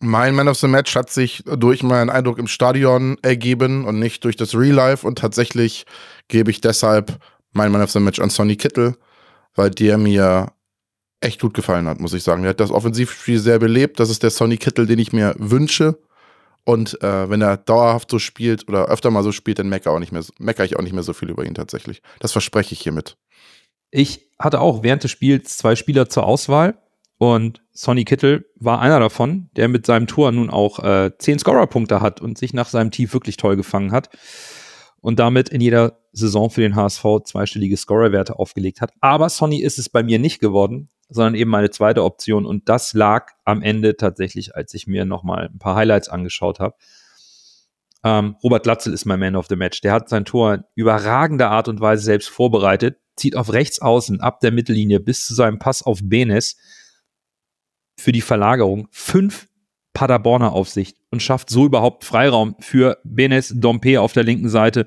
[0.00, 4.24] Mein Man of the Match hat sich durch meinen Eindruck im Stadion ergeben und nicht
[4.24, 5.04] durch das Real Life.
[5.06, 5.86] Und tatsächlich
[6.28, 7.18] gebe ich deshalb
[7.52, 8.96] mein Man of the Match an Sonny Kittel,
[9.56, 10.52] weil der mir
[11.20, 12.44] echt gut gefallen hat, muss ich sagen.
[12.44, 13.98] Er hat das Offensivspiel sehr belebt.
[14.00, 15.98] Das ist der Sonny Kittel, den ich mir wünsche.
[16.64, 19.98] Und äh, wenn er dauerhaft so spielt oder öfter mal so spielt, dann meckere,
[20.38, 22.02] meckere ich auch nicht mehr so viel über ihn tatsächlich.
[22.20, 23.16] Das verspreche ich hiermit.
[23.90, 26.78] Ich hatte auch während des Spiels zwei Spieler zur Auswahl
[27.16, 32.00] und Sonny Kittel war einer davon, der mit seinem Tor nun auch äh, zehn Scorerpunkte
[32.00, 34.10] hat und sich nach seinem Tief wirklich toll gefangen hat
[35.00, 38.92] und damit in jeder Saison für den HSV zweistellige Scorerwerte aufgelegt hat.
[39.00, 42.92] Aber Sonny ist es bei mir nicht geworden, sondern eben meine zweite Option und das
[42.92, 46.76] lag am Ende tatsächlich, als ich mir nochmal ein paar Highlights angeschaut habe.
[48.04, 49.80] Ähm, Robert Glatzel ist mein Man of the Match.
[49.80, 54.20] Der hat sein Tor in überragender Art und Weise selbst vorbereitet, zieht auf rechts außen
[54.20, 56.56] ab der Mittellinie bis zu seinem Pass auf Benes
[57.96, 59.48] für die Verlagerung fünf
[59.92, 64.86] Paderborner Aufsicht und schafft so überhaupt Freiraum für Benes Dompe auf der linken Seite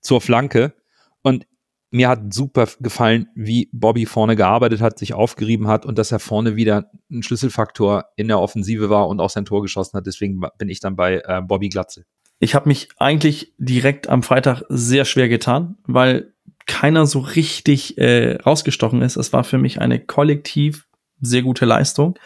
[0.00, 0.72] zur Flanke.
[1.20, 1.46] Und
[1.90, 6.18] mir hat super gefallen, wie Bobby vorne gearbeitet hat, sich aufgerieben hat und dass er
[6.18, 10.06] vorne wieder ein Schlüsselfaktor in der Offensive war und auch sein Tor geschossen hat.
[10.06, 12.04] Deswegen bin ich dann bei äh, Bobby Glatze.
[12.38, 16.34] Ich habe mich eigentlich direkt am Freitag sehr schwer getan, weil
[16.66, 19.16] keiner so richtig äh, rausgestochen ist.
[19.16, 20.86] Es war für mich eine kollektiv
[21.20, 22.18] sehr gute Leistung.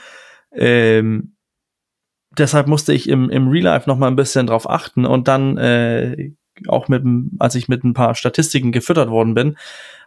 [0.52, 1.36] Ähm,
[2.36, 5.58] deshalb musste ich im, im Real Life noch mal ein bisschen drauf achten und dann
[5.58, 6.32] äh,
[6.68, 7.02] auch mit,
[7.38, 9.56] als ich mit ein paar Statistiken gefüttert worden bin,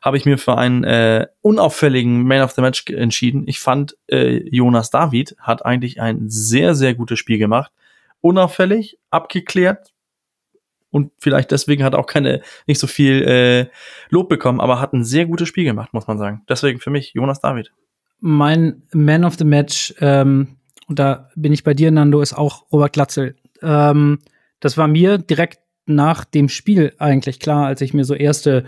[0.02, 3.44] habe ich mir für einen äh, unauffälligen Man of the Match entschieden.
[3.48, 7.72] Ich fand, äh, Jonas David hat eigentlich ein sehr, sehr gutes Spiel gemacht.
[8.22, 9.94] Unauffällig, abgeklärt
[10.90, 13.66] und vielleicht deswegen hat er auch keine, nicht so viel äh,
[14.10, 16.44] Lob bekommen, aber hat ein sehr gutes Spiel gemacht, muss man sagen.
[16.48, 17.72] Deswegen für mich Jonas David
[18.26, 20.56] mein Man of the Match, ähm,
[20.88, 23.36] und da bin ich bei dir, Nando, ist auch Robert Glatzel.
[23.62, 24.20] Ähm,
[24.62, 28.66] das war mir direkt nach dem Spiel eigentlich klar, als ich mir so erste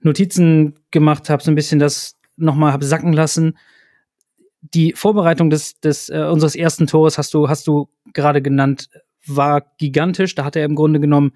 [0.00, 3.58] Notizen gemacht habe, so ein bisschen das nochmal habe sacken lassen.
[4.62, 8.90] die Vorbereitung des, des äh, unseres ersten Tores hast du, hast du gerade genannt,
[9.26, 10.34] war gigantisch.
[10.34, 11.32] Da hat er im Grunde genommen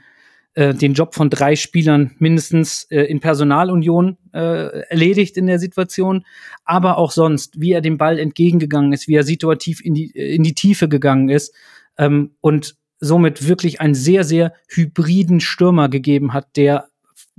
[0.54, 6.24] äh, den Job von drei Spielern mindestens äh, in Personalunion äh, erledigt in der Situation,
[6.64, 10.42] aber auch sonst, wie er dem Ball entgegengegangen ist, wie er situativ in die, in
[10.42, 11.54] die Tiefe gegangen ist
[11.98, 16.88] ähm, und somit wirklich einen sehr, sehr hybriden Stürmer gegeben hat, der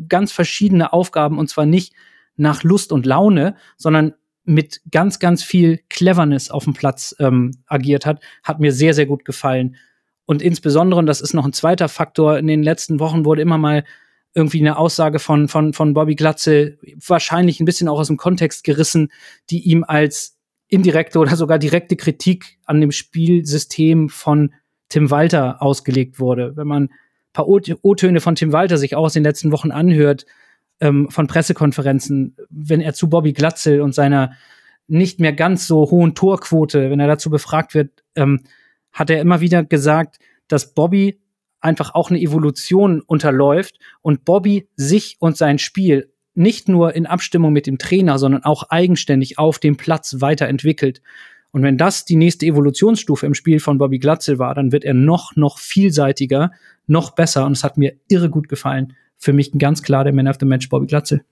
[0.10, 1.94] ganz verschiedene Aufgaben und zwar nicht
[2.36, 4.14] nach Lust und Laune, sondern
[4.44, 9.06] mit ganz, ganz viel Cleverness auf dem Platz ähm, agiert hat, hat mir sehr, sehr
[9.06, 9.76] gut gefallen.
[10.26, 13.58] Und insbesondere, und das ist noch ein zweiter Faktor, in den letzten Wochen wurde immer
[13.58, 13.84] mal
[14.34, 18.64] irgendwie eine Aussage von, von, von Bobby Glatze, wahrscheinlich ein bisschen auch aus dem Kontext
[18.64, 19.12] gerissen,
[19.50, 20.38] die ihm als
[20.68, 24.54] indirekte oder sogar direkte Kritik an dem Spielsystem von
[24.90, 26.56] Tim Walter ausgelegt wurde.
[26.56, 26.90] Wenn man ein
[27.34, 30.26] paar O-Töne von Tim Walter sich auch aus den letzten Wochen anhört,
[30.80, 34.34] ähm, von Pressekonferenzen, wenn er zu Bobby Glatzel und seiner
[34.88, 38.42] nicht mehr ganz so hohen Torquote, wenn er dazu befragt wird, ähm,
[38.92, 41.20] hat er immer wieder gesagt, dass Bobby
[41.60, 47.54] einfach auch eine Evolution unterläuft und Bobby sich und sein Spiel nicht nur in Abstimmung
[47.54, 51.02] mit dem Trainer, sondern auch eigenständig auf dem Platz weiterentwickelt.
[51.56, 54.94] Und wenn das die nächste Evolutionsstufe im Spiel von Bobby Glatzel war, dann wird er
[54.94, 56.52] noch, noch vielseitiger,
[56.86, 57.46] noch besser.
[57.46, 60.46] Und es hat mir irre gut gefallen für mich ganz klar der Man of the
[60.46, 61.24] Match Bobby Glatzel.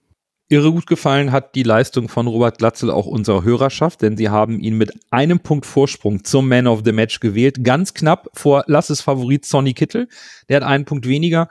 [0.48, 4.60] Irre gut gefallen hat die Leistung von Robert Glatzel auch unserer Hörerschaft, denn sie haben
[4.60, 7.62] ihn mit einem Punkt Vorsprung zum Man of the Match gewählt.
[7.62, 10.08] Ganz knapp vor Lasses Favorit Sonny Kittel.
[10.48, 11.50] Der hat einen Punkt weniger.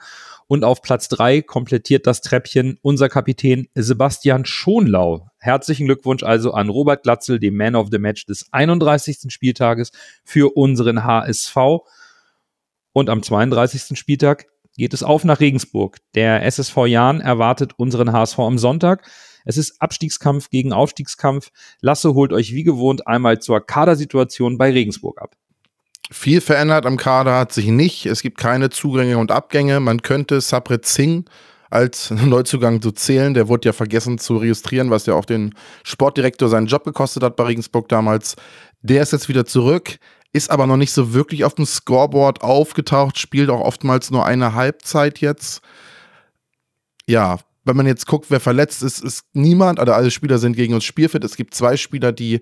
[0.53, 5.25] Und auf Platz drei komplettiert das Treppchen unser Kapitän Sebastian Schonlau.
[5.39, 9.33] Herzlichen Glückwunsch also an Robert Glatzel, dem Man of the Match des 31.
[9.33, 9.91] Spieltages
[10.23, 11.57] für unseren HSV.
[12.91, 13.97] Und am 32.
[13.97, 14.45] Spieltag
[14.77, 15.97] geht es auf nach Regensburg.
[16.13, 19.09] Der SSV Jahn erwartet unseren HSV am Sonntag.
[19.45, 21.49] Es ist Abstiegskampf gegen Aufstiegskampf.
[21.81, 25.35] Lasse holt euch wie gewohnt einmal zur Kadersituation bei Regensburg ab.
[26.13, 28.05] Viel verändert am Kader hat sich nicht.
[28.05, 29.79] Es gibt keine Zugänge und Abgänge.
[29.79, 31.25] Man könnte Sabret Singh
[31.69, 33.33] als Neuzugang zu zählen.
[33.33, 37.35] Der wurde ja vergessen zu registrieren, was ja auch den Sportdirektor seinen Job gekostet hat
[37.35, 38.35] bei Regensburg damals.
[38.81, 39.97] Der ist jetzt wieder zurück
[40.33, 44.55] ist aber noch nicht so wirklich auf dem Scoreboard aufgetaucht, spielt auch oftmals nur eine
[44.55, 45.61] Halbzeit jetzt.
[47.07, 50.73] Ja, wenn man jetzt guckt, wer verletzt ist, ist niemand, oder alle Spieler sind gegen
[50.73, 51.23] uns spielfit.
[51.23, 52.41] Es gibt zwei Spieler, die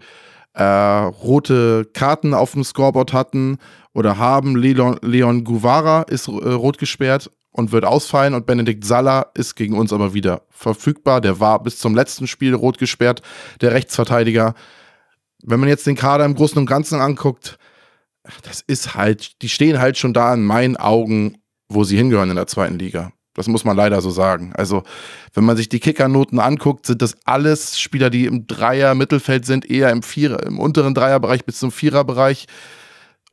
[0.54, 3.58] äh, rote Karten auf dem Scoreboard hatten
[3.94, 4.56] oder haben.
[4.56, 9.78] Leon, Leon Guvara ist äh, rot gesperrt und wird ausfallen und Benedikt Salla ist gegen
[9.78, 11.22] uns aber wieder verfügbar.
[11.22, 13.22] Der war bis zum letzten Spiel rot gesperrt,
[13.62, 14.56] der Rechtsverteidiger.
[15.44, 17.58] Wenn man jetzt den Kader im Großen und Ganzen anguckt,
[18.44, 21.38] das ist halt, die stehen halt schon da in meinen Augen,
[21.68, 23.12] wo sie hingehören in der zweiten Liga.
[23.34, 24.52] Das muss man leider so sagen.
[24.56, 24.84] Also,
[25.34, 29.90] wenn man sich die Kickernoten anguckt, sind das alles Spieler, die im Dreier-Mittelfeld sind, eher
[29.90, 32.48] im Vierer, im unteren Dreierbereich bis zum Viererbereich.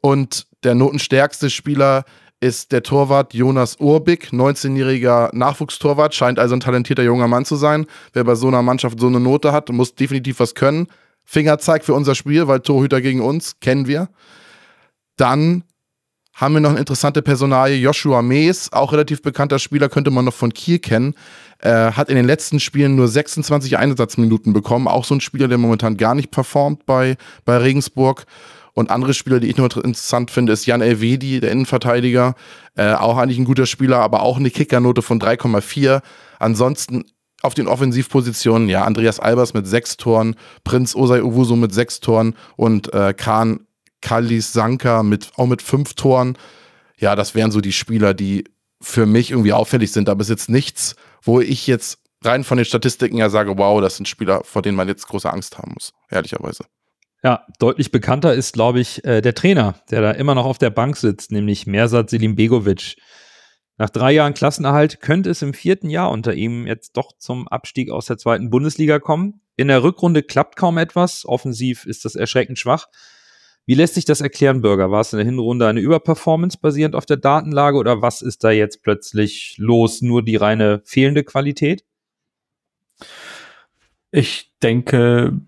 [0.01, 2.05] Und der notenstärkste Spieler
[2.41, 7.87] ist der Torwart Jonas Urbig, 19-jähriger Nachwuchstorwart, scheint also ein talentierter junger Mann zu sein.
[8.13, 10.87] Wer bei so einer Mannschaft so eine Note hat, muss definitiv was können.
[11.25, 14.09] Fingerzeig für unser Spiel, weil Torhüter gegen uns kennen wir.
[15.17, 15.65] Dann
[16.39, 20.35] haben wir noch eine interessante Personalie, Joshua Mees, auch relativ bekannter Spieler, könnte man noch
[20.35, 21.15] von Kiel kennen.
[21.59, 24.87] Äh, hat in den letzten Spielen nur 26 Einsatzminuten bekommen.
[24.87, 28.25] Auch so ein Spieler, der momentan gar nicht performt bei, bei Regensburg.
[28.73, 32.37] Und andere Spieler, die ich nur interessant finde, ist Jan Elvedi, der Innenverteidiger.
[32.77, 36.03] Äh, auch eigentlich ein guter Spieler, aber auch eine Kickernote von 3,4.
[36.39, 37.05] Ansonsten
[37.43, 42.35] auf den Offensivpositionen, ja, Andreas Albers mit sechs Toren, Prinz Osei Uwusu mit sechs Toren
[42.57, 43.67] und äh, Kahn
[44.01, 46.37] Kallis Sanka mit, auch mit fünf Toren.
[46.97, 48.45] Ja, das wären so die Spieler, die
[48.81, 50.09] für mich irgendwie auffällig sind.
[50.09, 53.81] Aber es ist jetzt nichts, wo ich jetzt rein von den Statistiken ja sage, wow,
[53.81, 56.65] das sind Spieler, vor denen man jetzt große Angst haben muss, ehrlicherweise.
[57.23, 60.71] Ja, deutlich bekannter ist, glaube ich, äh, der Trainer, der da immer noch auf der
[60.71, 62.97] Bank sitzt, nämlich Mersat Selim Begovic.
[63.77, 67.91] Nach drei Jahren Klassenerhalt könnte es im vierten Jahr unter ihm jetzt doch zum Abstieg
[67.91, 69.41] aus der zweiten Bundesliga kommen.
[69.57, 71.25] In der Rückrunde klappt kaum etwas.
[71.25, 72.87] Offensiv ist das erschreckend schwach.
[73.69, 74.91] Wie lässt sich das erklären, Bürger?
[74.91, 78.51] War es in der Hinrunde eine Überperformance basierend auf der Datenlage oder was ist da
[78.51, 80.01] jetzt plötzlich los?
[80.01, 81.85] Nur die reine fehlende Qualität?
[84.11, 85.39] Ich denke,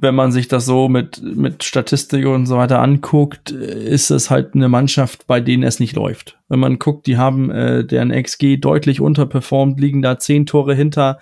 [0.00, 4.56] wenn man sich das so mit, mit Statistik und so weiter anguckt, ist es halt
[4.56, 6.40] eine Mannschaft, bei denen es nicht läuft.
[6.48, 11.20] Wenn man guckt, die haben äh, deren XG deutlich unterperformt, liegen da zehn Tore hinter,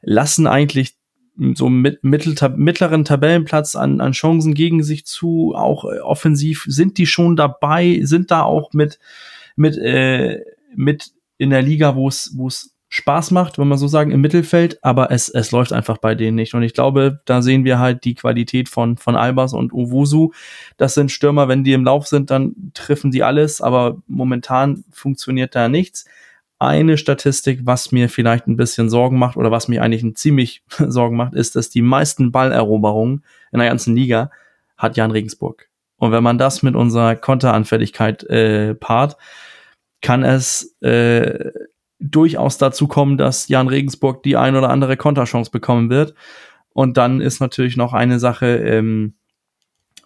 [0.00, 0.94] lassen eigentlich
[1.54, 7.06] so mit, mittleren Tabellenplatz an, an Chancen gegen sich zu, auch äh, offensiv sind die
[7.06, 8.98] schon dabei, sind da auch mit,
[9.56, 10.40] mit, äh,
[10.74, 14.20] mit in der Liga, wo es, wo es Spaß macht, wenn man so sagen, im
[14.20, 16.52] Mittelfeld, aber es, es läuft einfach bei denen nicht.
[16.52, 20.32] Und ich glaube, da sehen wir halt die Qualität von, von Albers und Owusu.
[20.76, 25.54] Das sind Stürmer, wenn die im Lauf sind, dann treffen die alles, aber momentan funktioniert
[25.54, 26.04] da nichts.
[26.62, 30.62] Eine Statistik, was mir vielleicht ein bisschen Sorgen macht oder was mir eigentlich ein ziemlich
[30.78, 34.30] Sorgen macht, ist, dass die meisten Balleroberungen in der ganzen Liga
[34.76, 35.68] hat Jan Regensburg.
[35.96, 39.16] Und wenn man das mit unserer Konteranfälligkeit äh, paart,
[40.02, 41.50] kann es äh,
[41.98, 46.14] durchaus dazu kommen, dass Jan Regensburg die ein oder andere Konterchance bekommen wird.
[46.72, 49.14] Und dann ist natürlich noch eine Sache, ähm,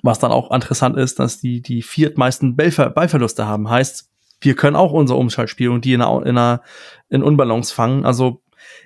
[0.02, 3.68] was dann auch interessant ist, dass die die viertmeisten Ballver Ballverluste haben.
[3.68, 6.62] Heißt, wir können auch unser Umschaltspiel und die in einer, in einer
[7.08, 8.04] in Unbalance fangen.
[8.04, 8.42] Also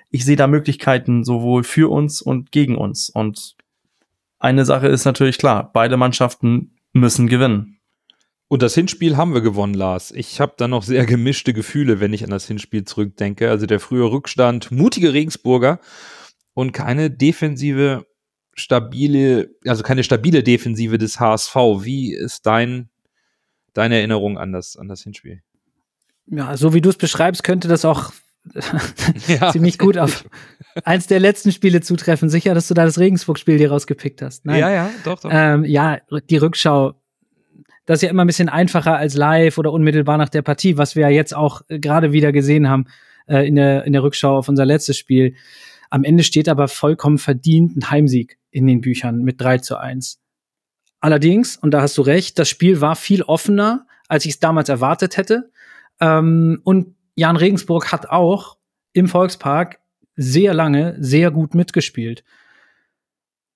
[0.09, 3.09] ich sehe da Möglichkeiten sowohl für uns und gegen uns.
[3.09, 3.55] Und
[4.39, 7.77] eine Sache ist natürlich klar, beide Mannschaften müssen gewinnen.
[8.47, 10.11] Und das Hinspiel haben wir gewonnen, Lars.
[10.11, 13.49] Ich habe da noch sehr gemischte Gefühle, wenn ich an das Hinspiel zurückdenke.
[13.49, 15.79] Also der frühe Rückstand, mutige Regensburger
[16.53, 18.05] und keine defensive,
[18.53, 21.55] stabile, also keine stabile Defensive des HSV.
[21.55, 22.89] Wie ist dein,
[23.73, 25.41] deine Erinnerung an das, an das Hinspiel?
[26.27, 28.11] Ja, so wie du es beschreibst, könnte das auch
[29.27, 29.51] ja.
[29.51, 30.25] ziemlich gut auf
[30.83, 32.29] eins der letzten Spiele zutreffen.
[32.29, 34.45] Sicher, dass du da das Regensburg-Spiel dir rausgepickt hast.
[34.45, 34.59] Nein.
[34.59, 35.29] Ja, ja, doch, doch.
[35.31, 35.99] Ähm, ja,
[36.29, 36.95] die Rückschau
[37.85, 40.95] das ist ja immer ein bisschen einfacher als live oder unmittelbar nach der Partie, was
[40.95, 42.85] wir ja jetzt auch äh, gerade wieder gesehen haben
[43.27, 45.35] äh, in, der, in der Rückschau auf unser letztes Spiel.
[45.89, 50.20] Am Ende steht aber vollkommen verdient ein Heimsieg in den Büchern mit 3 zu 1.
[51.01, 54.69] Allerdings, und da hast du recht, das Spiel war viel offener, als ich es damals
[54.69, 55.51] erwartet hätte.
[55.99, 58.57] Ähm, und Jan Regensburg hat auch
[58.93, 59.79] im Volkspark
[60.15, 62.23] sehr lange sehr gut mitgespielt.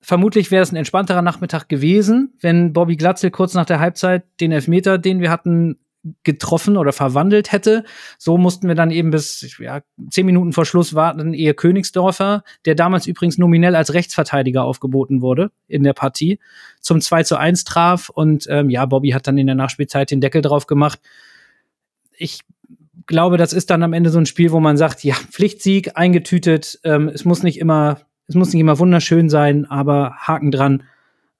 [0.02, 4.52] Vermutlich wäre es ein entspannterer Nachmittag gewesen, wenn Bobby Glatzel kurz nach der Halbzeit den
[4.52, 5.78] Elfmeter, den wir hatten,
[6.24, 7.84] getroffen oder verwandelt hätte.
[8.18, 12.76] So mussten wir dann eben bis ja, zehn Minuten vor Schluss warten, ehe Königsdorfer, der
[12.76, 16.40] damals übrigens nominell als Rechtsverteidiger aufgeboten wurde in der Partie,
[16.80, 20.22] zum 2 zu 1 traf und ähm, ja, Bobby hat dann in der Nachspielzeit den
[20.22, 21.00] Deckel drauf gemacht.
[22.18, 22.42] Ich
[23.08, 26.80] glaube, das ist dann am Ende so ein Spiel, wo man sagt, ja, Pflichtsieg eingetütet,
[26.84, 30.84] ähm, es muss nicht immer es muss nicht immer wunderschön sein, aber Haken dran.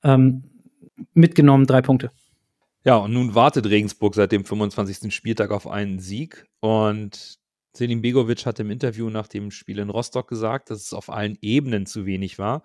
[0.04, 0.44] Ähm,
[1.14, 2.12] mitgenommen, drei Punkte.
[2.86, 5.14] Ja, und nun wartet Regensburg seit dem 25.
[5.14, 6.46] Spieltag auf einen Sieg.
[6.60, 7.40] Und
[7.74, 11.38] Selim Begovic hat im Interview nach dem Spiel in Rostock gesagt, dass es auf allen
[11.42, 12.62] Ebenen zu wenig war.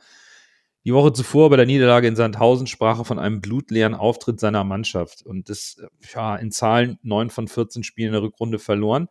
[0.85, 4.64] Die Woche zuvor bei der Niederlage in Sandhausen sprach er von einem blutleeren Auftritt seiner
[4.64, 5.83] Mannschaft und das
[6.14, 9.09] ja, in Zahlen 9 von 14 Spielen in der Rückrunde verloren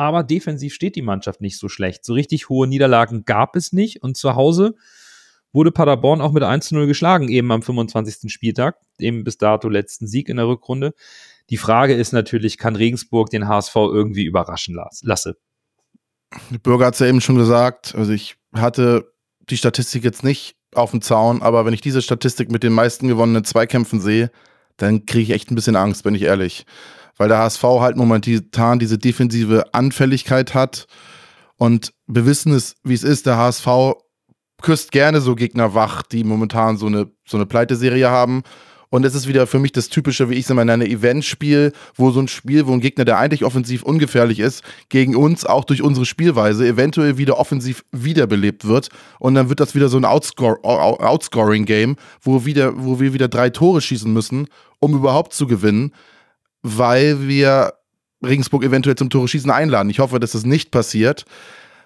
[0.00, 2.06] aber defensiv steht die Mannschaft nicht so schlecht.
[2.06, 4.74] So richtig hohe Niederlagen gab es nicht und zu Hause
[5.52, 8.32] wurde Paderborn auch mit 1 zu 0 geschlagen, eben am 25.
[8.32, 10.94] Spieltag, dem bis dato letzten Sieg in der Rückrunde.
[11.50, 15.34] Die Frage ist natürlich, kann Regensburg den HSV irgendwie überraschen lassen?
[16.62, 20.92] Bürger hat es ja eben schon gesagt, also ich hatte die Statistik jetzt nicht auf
[20.92, 24.30] dem Zaun, aber wenn ich diese Statistik mit den meisten gewonnenen Zweikämpfen sehe,
[24.76, 26.64] dann kriege ich echt ein bisschen Angst, bin ich ehrlich
[27.20, 30.86] weil der HSV halt momentan diese defensive Anfälligkeit hat.
[31.58, 33.66] Und wir wissen es, wie es ist, der HSV
[34.62, 38.42] küsst gerne so Gegner wach, die momentan so eine, so eine Pleiteserie haben.
[38.92, 42.10] Und es ist wieder für mich das Typische, wie ich es immer nenne, Eventspiel, wo
[42.10, 45.80] so ein Spiel, wo ein Gegner, der eigentlich offensiv ungefährlich ist, gegen uns auch durch
[45.80, 48.88] unsere Spielweise eventuell wieder offensiv wiederbelebt wird.
[49.20, 53.80] Und dann wird das wieder so ein Outscore, Outscoring-Game, wo, wo wir wieder drei Tore
[53.80, 54.48] schießen müssen,
[54.80, 55.92] um überhaupt zu gewinnen
[56.62, 57.74] weil wir
[58.24, 59.90] Regensburg eventuell zum Tore schießen einladen.
[59.90, 61.24] Ich hoffe, dass das nicht passiert.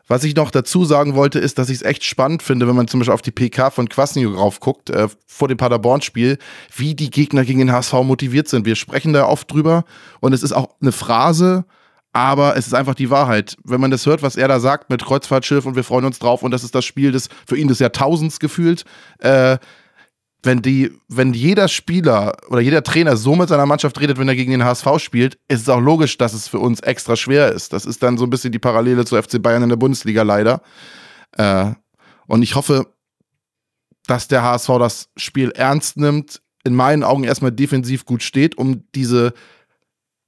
[0.07, 2.89] Was ich noch dazu sagen wollte, ist, dass ich es echt spannend finde, wenn man
[2.89, 6.39] zum Beispiel auf die PK von Kwasniok raufguckt, äh, vor dem Paderborn-Spiel,
[6.77, 8.67] wie die Gegner gegen den HSV motiviert sind.
[8.67, 9.85] Wir sprechen da oft drüber
[10.21, 11.65] und es ist auch eine Phrase,
[12.13, 13.57] aber es ist einfach die Wahrheit.
[13.65, 16.43] Wenn man das hört, was er da sagt mit Kreuzfahrtschiff und wir freuen uns drauf
[16.43, 18.85] und das ist das Spiel des für ihn des Jahrtausends gefühlt,
[19.21, 19.59] äh,
[20.45, 24.37] wenn die, wenn jeder Spieler oder jeder Trainer so mit seiner Mannschaft redet, wenn er
[24.37, 27.73] gegen den HSV spielt, ist es auch logisch, dass es für uns extra schwer ist.
[27.73, 30.63] Das ist dann so ein bisschen die Parallele zu FC Bayern in der Bundesliga leider.
[31.33, 31.73] Äh,
[32.27, 32.87] und ich hoffe,
[34.07, 38.85] dass der HSV das Spiel ernst nimmt, in meinen Augen erstmal defensiv gut steht, um
[38.95, 39.33] diese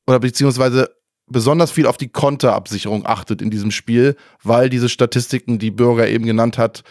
[0.06, 0.94] oder beziehungsweise
[1.26, 6.24] besonders viel auf die Konterabsicherung achtet in diesem Spiel, weil diese Statistiken, die Bürger eben
[6.24, 6.84] genannt hat,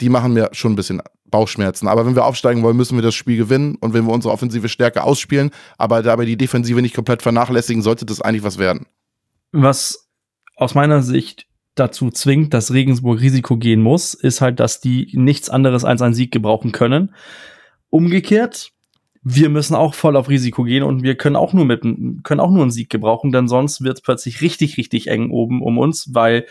[0.00, 1.00] die machen mir schon ein bisschen
[1.34, 1.88] Bauchschmerzen.
[1.88, 4.68] Aber wenn wir aufsteigen wollen, müssen wir das Spiel gewinnen und wenn wir unsere offensive
[4.68, 8.86] Stärke ausspielen, aber dabei die Defensive nicht komplett vernachlässigen, sollte das eigentlich was werden.
[9.50, 10.08] Was
[10.54, 15.50] aus meiner Sicht dazu zwingt, dass Regensburg Risiko gehen muss, ist halt, dass die nichts
[15.50, 17.12] anderes als einen Sieg gebrauchen können.
[17.90, 18.70] Umgekehrt,
[19.24, 22.50] wir müssen auch voll auf Risiko gehen und wir können auch nur mit können auch
[22.52, 26.10] nur einen Sieg gebrauchen, denn sonst wird es plötzlich richtig, richtig eng oben um uns,
[26.12, 26.46] weil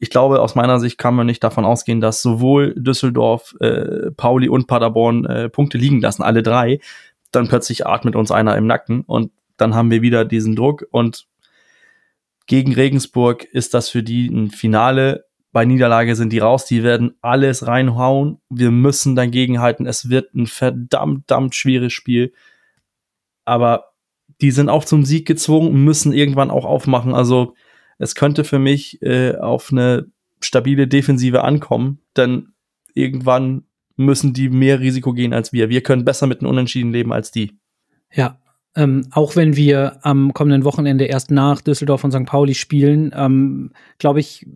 [0.00, 4.48] ich glaube, aus meiner Sicht kann man nicht davon ausgehen, dass sowohl Düsseldorf, äh, Pauli
[4.48, 6.80] und Paderborn äh, Punkte liegen lassen, alle drei.
[7.32, 11.26] Dann plötzlich atmet uns einer im Nacken und dann haben wir wieder diesen Druck und
[12.46, 15.26] gegen Regensburg ist das für die ein Finale.
[15.52, 18.40] Bei Niederlage sind die raus, die werden alles reinhauen.
[18.48, 19.86] Wir müssen dagegen halten.
[19.86, 22.32] Es wird ein verdammt, verdammt schweres Spiel.
[23.44, 23.92] Aber
[24.40, 27.14] die sind auch zum Sieg gezwungen, müssen irgendwann auch aufmachen.
[27.14, 27.54] Also
[27.98, 30.06] es könnte für mich äh, auf eine
[30.40, 32.52] stabile Defensive ankommen, denn
[32.94, 33.64] irgendwann
[33.96, 35.68] müssen die mehr Risiko gehen als wir.
[35.68, 37.58] Wir können besser mit einem Unentschieden leben als die.
[38.12, 38.38] Ja,
[38.76, 42.26] ähm, auch wenn wir am kommenden Wochenende erst nach Düsseldorf und St.
[42.26, 44.46] Pauli spielen, ähm, glaube ich,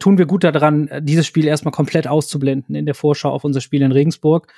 [0.00, 3.82] tun wir gut daran, dieses Spiel erstmal komplett auszublenden in der Vorschau auf unser Spiel
[3.82, 4.52] in Regensburg.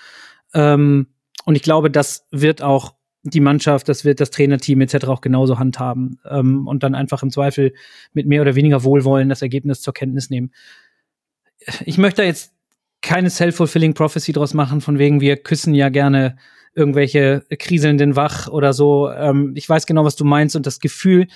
[0.55, 1.09] Ähm,
[1.45, 5.07] und ich glaube, das wird auch die Mannschaft, das wird das Trainerteam etc.
[5.07, 7.75] auch genauso handhaben ähm, und dann einfach im Zweifel
[8.13, 10.53] mit mehr oder weniger Wohlwollen das Ergebnis zur Kenntnis nehmen.
[11.85, 12.55] Ich möchte jetzt
[13.03, 16.37] keine self-fulfilling prophecy draus machen, von wegen wir küssen ja gerne
[16.75, 19.11] irgendwelche kriselnden Wach oder so.
[19.11, 21.27] Ähm, ich weiß genau, was du meinst und das Gefühl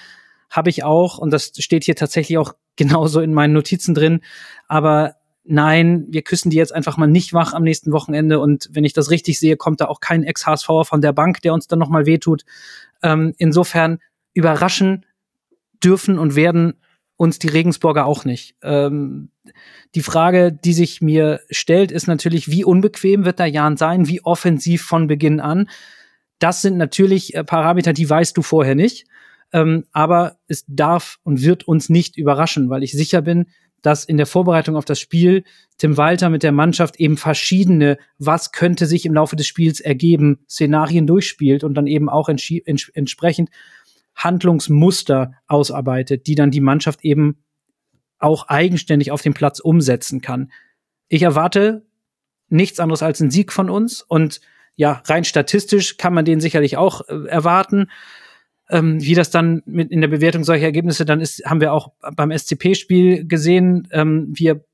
[0.51, 4.21] habe ich auch und das steht hier tatsächlich auch genauso in meinen Notizen drin.
[4.69, 8.85] Aber nein, wir küssen die jetzt einfach mal nicht wach am nächsten Wochenende und wenn
[8.85, 11.79] ich das richtig sehe, kommt da auch kein Ex-HSV von der Bank, der uns dann
[11.79, 12.45] nochmal wehtut.
[13.03, 13.99] Ähm, insofern
[14.33, 15.05] überraschen
[15.83, 16.75] dürfen und werden
[17.17, 18.57] uns die Regensburger auch nicht.
[18.63, 19.31] Ähm,
[19.95, 24.25] die Frage, die sich mir stellt, ist natürlich, wie unbequem wird der Jan sein, wie
[24.25, 25.69] offensiv von Beginn an.
[26.39, 29.07] Das sind natürlich äh, Parameter, die weißt du vorher nicht.
[29.53, 33.47] Ähm, aber es darf und wird uns nicht überraschen, weil ich sicher bin,
[33.85, 35.45] dass in der Vorbereitung auf das Spiel
[35.77, 40.39] Tim Walter mit der Mannschaft eben verschiedene, was könnte sich im Laufe des Spiels ergeben,
[40.49, 43.51] Szenarien durchspielt und dann eben auch ents entsprechend
[44.17, 47.45] Handlungsmuster ausarbeitet, die dann die Mannschaft eben
[48.19, 50.51] auch eigenständig auf dem Platz umsetzen kann.
[51.09, 51.85] Ich erwarte
[52.49, 54.41] nichts anderes als einen Sieg von uns und
[54.77, 57.91] ja, rein statistisch kann man den sicherlich auch äh, erwarten.
[58.75, 61.93] Ähm, wie das dann mit in der Bewertung solcher Ergebnisse dann ist, haben wir auch
[62.17, 63.87] beim SCP-Spiel gesehen.
[63.93, 64.65] Ähm, wir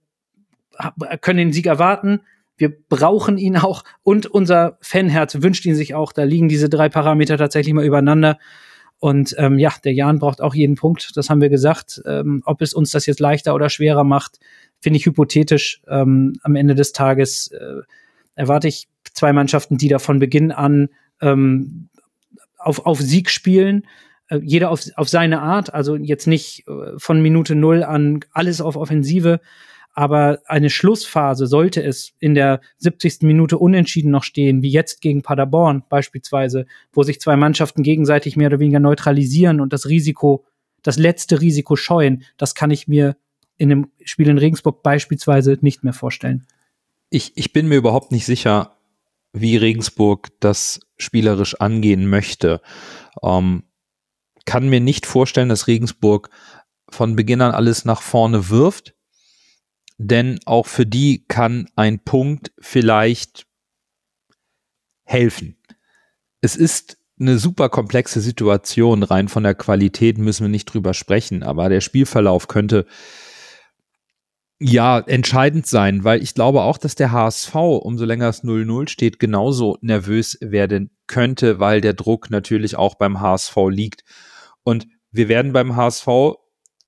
[1.21, 2.21] können den Sieg erwarten.
[2.57, 6.15] Wir brauchen ihn auch und unser Fanherz wünscht ihn sich auch.
[6.15, 8.39] Da liegen diese drei Parameter tatsächlich mal übereinander.
[9.01, 12.01] Und ähm, ja, der Jan braucht auch jeden Punkt, das haben wir gesagt.
[12.07, 14.39] Ähm, ob es uns das jetzt leichter oder schwerer macht,
[14.79, 15.83] finde ich hypothetisch.
[15.89, 17.83] Ähm, am Ende des Tages äh,
[18.35, 20.89] erwarte ich zwei Mannschaften, die da von Beginn an
[21.21, 21.91] ähm,
[22.61, 23.87] auf, auf Sieg spielen.
[24.29, 28.61] Äh, jeder auf, auf seine Art, also jetzt nicht äh, von Minute null an alles
[28.61, 29.41] auf Offensive,
[29.93, 33.23] aber eine Schlussphase sollte es in der 70.
[33.23, 38.47] Minute unentschieden noch stehen, wie jetzt gegen Paderborn beispielsweise, wo sich zwei Mannschaften gegenseitig mehr
[38.47, 40.45] oder weniger neutralisieren und das Risiko,
[40.83, 43.17] das letzte Risiko scheuen, das kann ich mir
[43.59, 46.47] in einem Spiel in Regensburg beispielsweise nicht mehr vorstellen.
[47.11, 48.77] Ich, ich bin mir überhaupt nicht sicher,
[49.33, 52.61] wie Regensburg das spielerisch angehen möchte.
[53.23, 53.65] Ähm,
[54.45, 56.31] kann mir nicht vorstellen, dass Regensburg
[56.91, 58.95] von Beginn an alles nach vorne wirft
[60.03, 63.47] denn auch für die kann ein Punkt vielleicht
[65.05, 65.59] helfen.
[66.41, 71.43] Es ist eine super komplexe Situation, rein von der Qualität müssen wir nicht drüber sprechen,
[71.43, 72.87] aber der Spielverlauf könnte
[74.61, 79.19] ja entscheidend sein, weil ich glaube auch, dass der HSV, umso länger es 0-0 steht,
[79.19, 84.05] genauso nervös werden könnte, weil der Druck natürlich auch beim HSV liegt.
[84.63, 86.07] Und wir werden beim HSV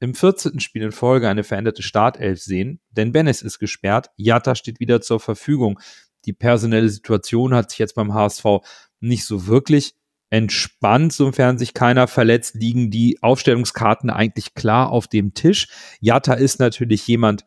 [0.00, 0.60] im 14.
[0.60, 5.20] Spiel in Folge eine veränderte Startelf sehen, denn Bennis ist gesperrt, Jatta steht wieder zur
[5.20, 5.80] Verfügung.
[6.26, 8.44] Die personelle Situation hat sich jetzt beim HSV
[9.00, 9.94] nicht so wirklich
[10.32, 15.68] entspannt, sofern sich keiner verletzt, liegen die Aufstellungskarten eigentlich klar auf dem Tisch.
[16.00, 17.44] Jatta ist natürlich jemand,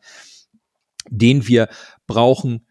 [1.10, 1.68] den wir
[2.06, 2.64] brauchen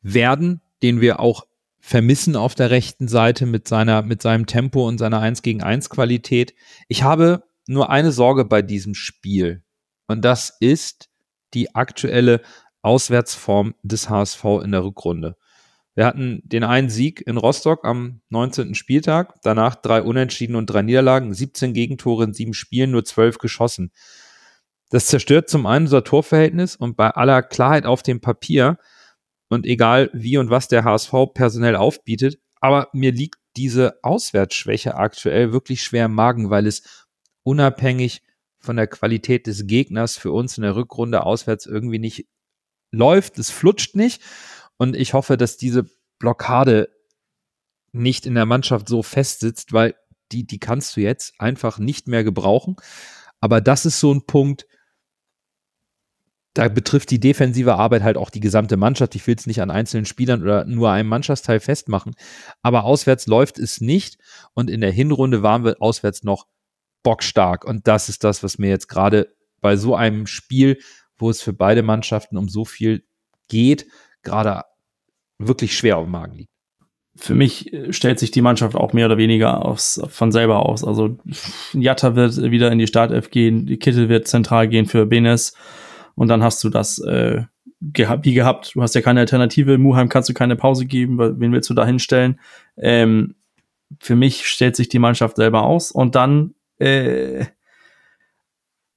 [0.00, 1.44] werden, den wir auch
[1.78, 5.90] vermissen auf der rechten Seite mit seiner, mit seinem Tempo und seiner 1 gegen 1
[5.90, 6.54] Qualität.
[6.88, 9.62] Ich habe nur eine Sorge bei diesem Spiel.
[10.06, 11.10] Und das ist
[11.52, 12.40] die aktuelle
[12.80, 15.36] Auswärtsform des HSV in der Rückrunde.
[16.00, 18.74] Wir hatten den einen Sieg in Rostock am 19.
[18.74, 23.92] Spieltag, danach drei Unentschieden und drei Niederlagen, 17 Gegentore in sieben Spielen, nur zwölf geschossen.
[24.88, 28.78] Das zerstört zum einen unser Torverhältnis und bei aller Klarheit auf dem Papier
[29.50, 35.52] und egal wie und was der HSV personell aufbietet, aber mir liegt diese Auswärtsschwäche aktuell
[35.52, 37.06] wirklich schwer im Magen, weil es
[37.42, 38.22] unabhängig
[38.58, 42.26] von der Qualität des Gegners für uns in der Rückrunde auswärts irgendwie nicht
[42.90, 43.38] läuft.
[43.38, 44.22] Es flutscht nicht.
[44.80, 45.84] Und ich hoffe, dass diese
[46.18, 46.88] Blockade
[47.92, 49.94] nicht in der Mannschaft so festsitzt, weil
[50.32, 52.76] die, die kannst du jetzt einfach nicht mehr gebrauchen.
[53.42, 54.66] Aber das ist so ein Punkt,
[56.54, 59.14] da betrifft die defensive Arbeit halt auch die gesamte Mannschaft.
[59.16, 62.14] Ich will es nicht an einzelnen Spielern oder nur einem Mannschaftsteil festmachen.
[62.62, 64.16] Aber auswärts läuft es nicht.
[64.54, 66.46] Und in der Hinrunde waren wir auswärts noch
[67.02, 67.66] bockstark.
[67.66, 69.28] Und das ist das, was mir jetzt gerade
[69.60, 70.78] bei so einem Spiel,
[71.18, 73.04] wo es für beide Mannschaften um so viel
[73.48, 73.86] geht,
[74.22, 74.69] gerade
[75.40, 76.50] wirklich schwer auf dem Magen liegt.
[77.16, 80.84] Für mich äh, stellt sich die Mannschaft auch mehr oder weniger aus, von selber aus.
[80.84, 81.18] Also
[81.72, 85.54] Jatta wird wieder in die Startelf gehen, die Kittel wird zentral gehen für Benes
[86.14, 87.42] und dann hast du das äh,
[87.80, 88.74] gehabt, wie gehabt.
[88.74, 89.78] Du hast ja keine Alternative.
[89.78, 91.18] Muheim kannst du keine Pause geben.
[91.18, 92.38] Wen willst du da hinstellen?
[92.76, 93.34] Ähm,
[93.98, 97.46] für mich stellt sich die Mannschaft selber aus und dann äh,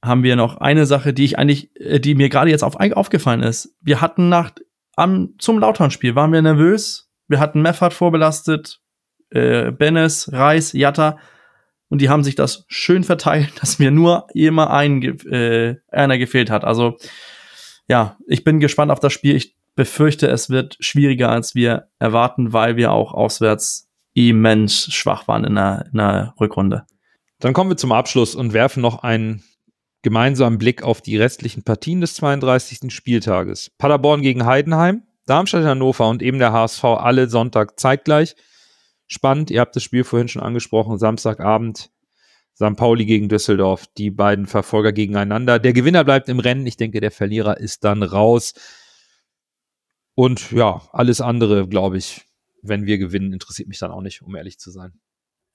[0.04, 3.42] haben wir noch eine Sache, die ich eigentlich, äh, die mir gerade jetzt auf, aufgefallen
[3.42, 3.76] ist.
[3.82, 4.52] Wir hatten nach
[4.96, 7.10] am, zum Lautern-Spiel waren wir nervös.
[7.28, 8.82] Wir hatten Meffert vorbelastet,
[9.30, 11.18] äh, Bennes, Reis, Jatta.
[11.90, 16.50] Und die haben sich das schön verteilt, dass mir nur immer ein, äh, einer gefehlt
[16.50, 16.64] hat.
[16.64, 16.98] Also,
[17.88, 19.36] ja, ich bin gespannt auf das Spiel.
[19.36, 25.44] Ich befürchte, es wird schwieriger, als wir erwarten, weil wir auch auswärts immens schwach waren
[25.44, 26.86] in der, in der Rückrunde.
[27.40, 29.44] Dann kommen wir zum Abschluss und werfen noch einen
[30.04, 32.94] gemeinsamen Blick auf die restlichen Partien des 32.
[32.94, 33.72] Spieltages.
[33.78, 38.36] Paderborn gegen Heidenheim, Darmstadt, Hannover und eben der HSV alle Sonntag zeitgleich.
[39.08, 41.90] Spannend, ihr habt das Spiel vorhin schon angesprochen, Samstagabend
[42.56, 42.76] St.
[42.76, 45.58] Pauli gegen Düsseldorf, die beiden Verfolger gegeneinander.
[45.58, 48.54] Der Gewinner bleibt im Rennen, ich denke, der Verlierer ist dann raus.
[50.14, 52.22] Und ja, alles andere, glaube ich,
[52.62, 54.94] wenn wir gewinnen, interessiert mich dann auch nicht, um ehrlich zu sein.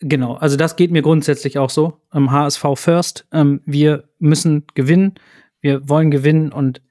[0.01, 2.01] Genau, also das geht mir grundsätzlich auch so.
[2.13, 3.27] Im HSV First.
[3.33, 5.15] Ähm, wir müssen gewinnen.
[5.61, 6.83] Wir wollen gewinnen und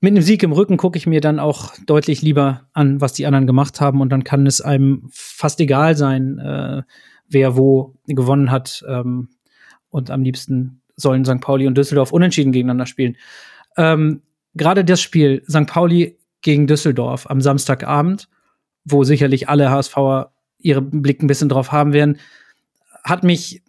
[0.00, 3.24] mit einem Sieg im Rücken gucke ich mir dann auch deutlich lieber an, was die
[3.24, 6.82] anderen gemacht haben und dann kann es einem fast egal sein, äh,
[7.26, 8.84] wer wo gewonnen hat.
[8.86, 9.30] Ähm,
[9.88, 11.40] und am liebsten sollen St.
[11.40, 13.16] Pauli und Düsseldorf unentschieden gegeneinander spielen.
[13.78, 14.20] Ähm,
[14.52, 15.66] Gerade das Spiel St.
[15.66, 18.28] Pauli gegen Düsseldorf am Samstagabend,
[18.84, 20.33] wo sicherlich alle HSVer
[20.64, 22.18] ihren Blick ein bisschen drauf haben werden,
[23.04, 23.62] hat mich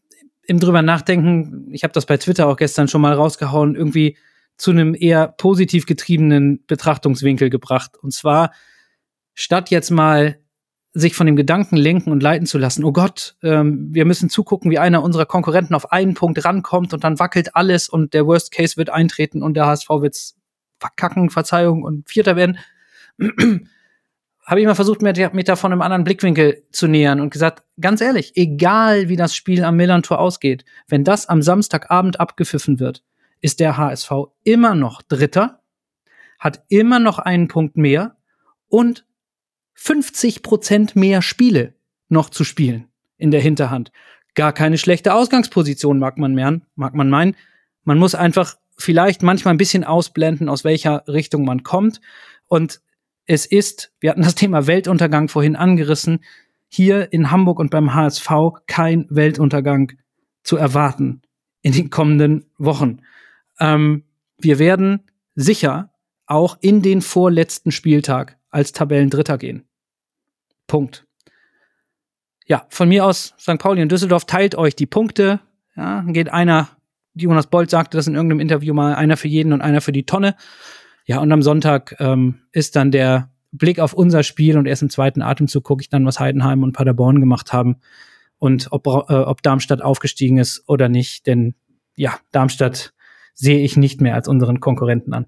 [0.48, 4.18] im drüber nachdenken, ich habe das bei Twitter auch gestern schon mal rausgehauen, irgendwie
[4.58, 7.98] zu einem eher positiv getriebenen Betrachtungswinkel gebracht.
[8.02, 8.52] Und zwar,
[9.34, 10.40] statt jetzt mal
[10.94, 14.72] sich von dem Gedanken lenken und leiten zu lassen, oh Gott, ähm, wir müssen zugucken,
[14.72, 18.52] wie einer unserer Konkurrenten auf einen Punkt rankommt und dann wackelt alles und der Worst
[18.52, 20.38] Case wird eintreten und der HSV wird's
[20.80, 22.58] verkacken, Verzeihung und Vierter werden
[24.46, 27.64] habe ich mal versucht, mir, mir da von einem anderen Blickwinkel zu nähern und gesagt,
[27.82, 33.04] ganz ehrlich, egal wie das Spiel am Millantor ausgeht, wenn das am Samstagabend abgepfiffen wird,
[33.42, 34.12] ist der HSV
[34.44, 35.62] immer noch Dritter,
[36.38, 38.18] hat immer noch einen Punkt mehr
[38.68, 39.06] und
[39.74, 41.74] 50 Prozent mehr Spiele
[42.08, 42.88] noch zu spielen
[43.18, 43.92] in der Hinterhand.
[44.36, 47.36] Gar keine schlechte Ausgangsposition, mag man meinen, mag man meinen.
[47.84, 52.02] Man muss einfach vielleicht manchmal ein bisschen ausblenden, aus welcher Richtung man kommt.
[52.48, 52.82] Und
[53.26, 56.24] es ist, wir hatten das Thema Weltuntergang vorhin angerissen,
[56.68, 58.30] hier in Hamburg und beim HSV
[58.68, 59.94] kein Weltuntergang
[60.44, 61.22] zu erwarten
[61.62, 63.00] in den kommenden Wochen.
[63.60, 64.04] Ähm,
[64.38, 65.04] wir werden
[65.36, 65.92] sicher
[66.28, 69.64] auch in den vorletzten Spieltag als Tabellendritter gehen.
[70.68, 71.06] Punkt.
[72.46, 73.58] Ja, von mir aus, St.
[73.58, 75.40] Pauli und Düsseldorf teilt euch die Punkte.
[75.76, 76.70] Ja, geht einer,
[77.16, 80.06] Jonas Bolt sagte das in irgendeinem Interview mal, einer für jeden und einer für die
[80.06, 80.36] Tonne.
[81.06, 84.90] Ja, und am Sonntag ähm, ist dann der Blick auf unser Spiel und erst im
[84.90, 87.78] zweiten Atemzug gucke ich dann, was Heidenheim und Paderborn gemacht haben
[88.38, 91.28] und ob, äh, ob Darmstadt aufgestiegen ist oder nicht.
[91.28, 91.56] Denn
[91.96, 92.94] ja, Darmstadt
[93.34, 95.28] sehe ich nicht mehr als unseren Konkurrenten an.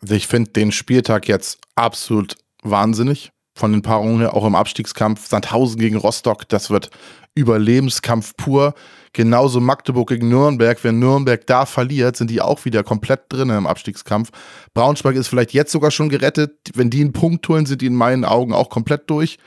[0.00, 3.32] Also ich finde den Spieltag jetzt absolut wahnsinnig.
[3.54, 5.28] Von den Paarungen her, auch im Abstiegskampf.
[5.28, 6.90] Sandhausen gegen Rostock, das wird
[7.34, 8.74] Überlebenskampf pur.
[9.12, 10.82] Genauso Magdeburg gegen Nürnberg.
[10.82, 14.30] Wenn Nürnberg da verliert, sind die auch wieder komplett drin im Abstiegskampf.
[14.72, 16.52] Braunschweig ist vielleicht jetzt sogar schon gerettet.
[16.74, 19.38] Wenn die einen Punkt holen, sind die in meinen Augen auch komplett durch.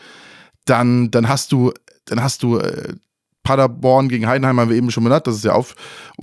[0.65, 1.73] Dann, dann hast du,
[2.05, 2.93] dann hast du äh,
[3.45, 5.67] Paderborn gegen Heidenheim haben wir eben schon benannt, das ist ja auch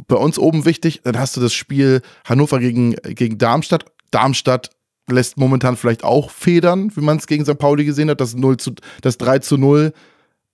[0.09, 1.01] bei uns oben wichtig.
[1.05, 3.87] Dann hast du das Spiel Hannover gegen, gegen Darmstadt.
[4.11, 4.71] Darmstadt
[5.13, 7.59] lässt momentan vielleicht auch federn, wie man es gegen St.
[7.59, 8.21] Pauli gesehen hat.
[8.21, 9.93] Das, 0 zu, das 3 zu 0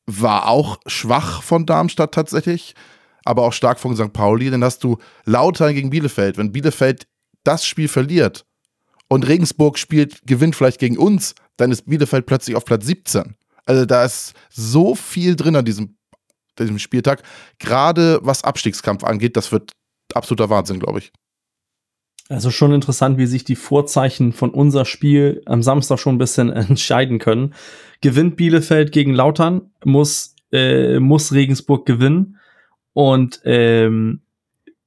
[0.06, 2.74] war auch schwach von Darmstadt tatsächlich,
[3.24, 4.12] aber auch stark von St.
[4.12, 4.50] Pauli.
[4.50, 6.38] Dann hast du Lautern gegen Bielefeld.
[6.38, 7.06] Wenn Bielefeld
[7.44, 8.46] das Spiel verliert
[9.08, 13.36] und Regensburg spielt, gewinnt vielleicht gegen uns, dann ist Bielefeld plötzlich auf Platz 17.
[13.66, 15.96] Also da ist so viel drin an diesem,
[16.58, 17.22] diesem Spieltag.
[17.58, 19.72] Gerade was Abstiegskampf angeht, das wird
[20.14, 21.12] absoluter Wahnsinn, glaube ich.
[22.28, 26.50] Also schon interessant, wie sich die Vorzeichen von unser Spiel am Samstag schon ein bisschen
[26.52, 27.54] entscheiden können.
[28.00, 32.38] Gewinnt Bielefeld gegen Lautern, muss, äh, muss Regensburg gewinnen.
[32.92, 34.20] Und ähm,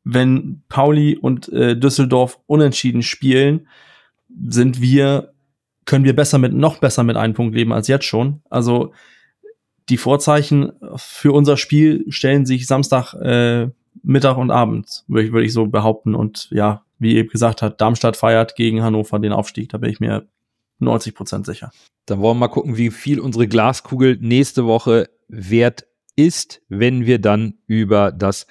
[0.03, 3.67] wenn Pauli und äh, Düsseldorf unentschieden spielen,
[4.47, 5.33] sind wir,
[5.85, 8.41] können wir besser mit, noch besser mit einem Punkt leben als jetzt schon.
[8.49, 8.93] Also
[9.89, 13.69] die Vorzeichen für unser Spiel stellen sich Samstag, äh,
[14.03, 16.15] Mittag und Abend, würde ich, würd ich so behaupten.
[16.15, 19.69] Und ja, wie eben gesagt hat, Darmstadt feiert gegen Hannover den Aufstieg.
[19.69, 20.27] Da bin ich mir
[20.79, 21.71] 90 Prozent sicher.
[22.05, 25.85] Dann wollen wir mal gucken, wie viel unsere Glaskugel nächste Woche wert
[26.15, 28.47] ist, wenn wir dann über das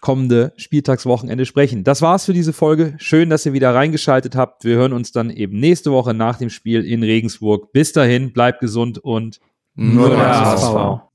[0.00, 1.82] kommende Spieltagswochenende sprechen.
[1.82, 2.94] Das war's für diese Folge.
[2.98, 4.64] Schön, dass ihr wieder reingeschaltet habt.
[4.64, 7.72] Wir hören uns dann eben nächste Woche nach dem Spiel in Regensburg.
[7.72, 9.40] Bis dahin, bleibt gesund und
[9.74, 10.40] Nur der.
[10.40, 11.08] HSV.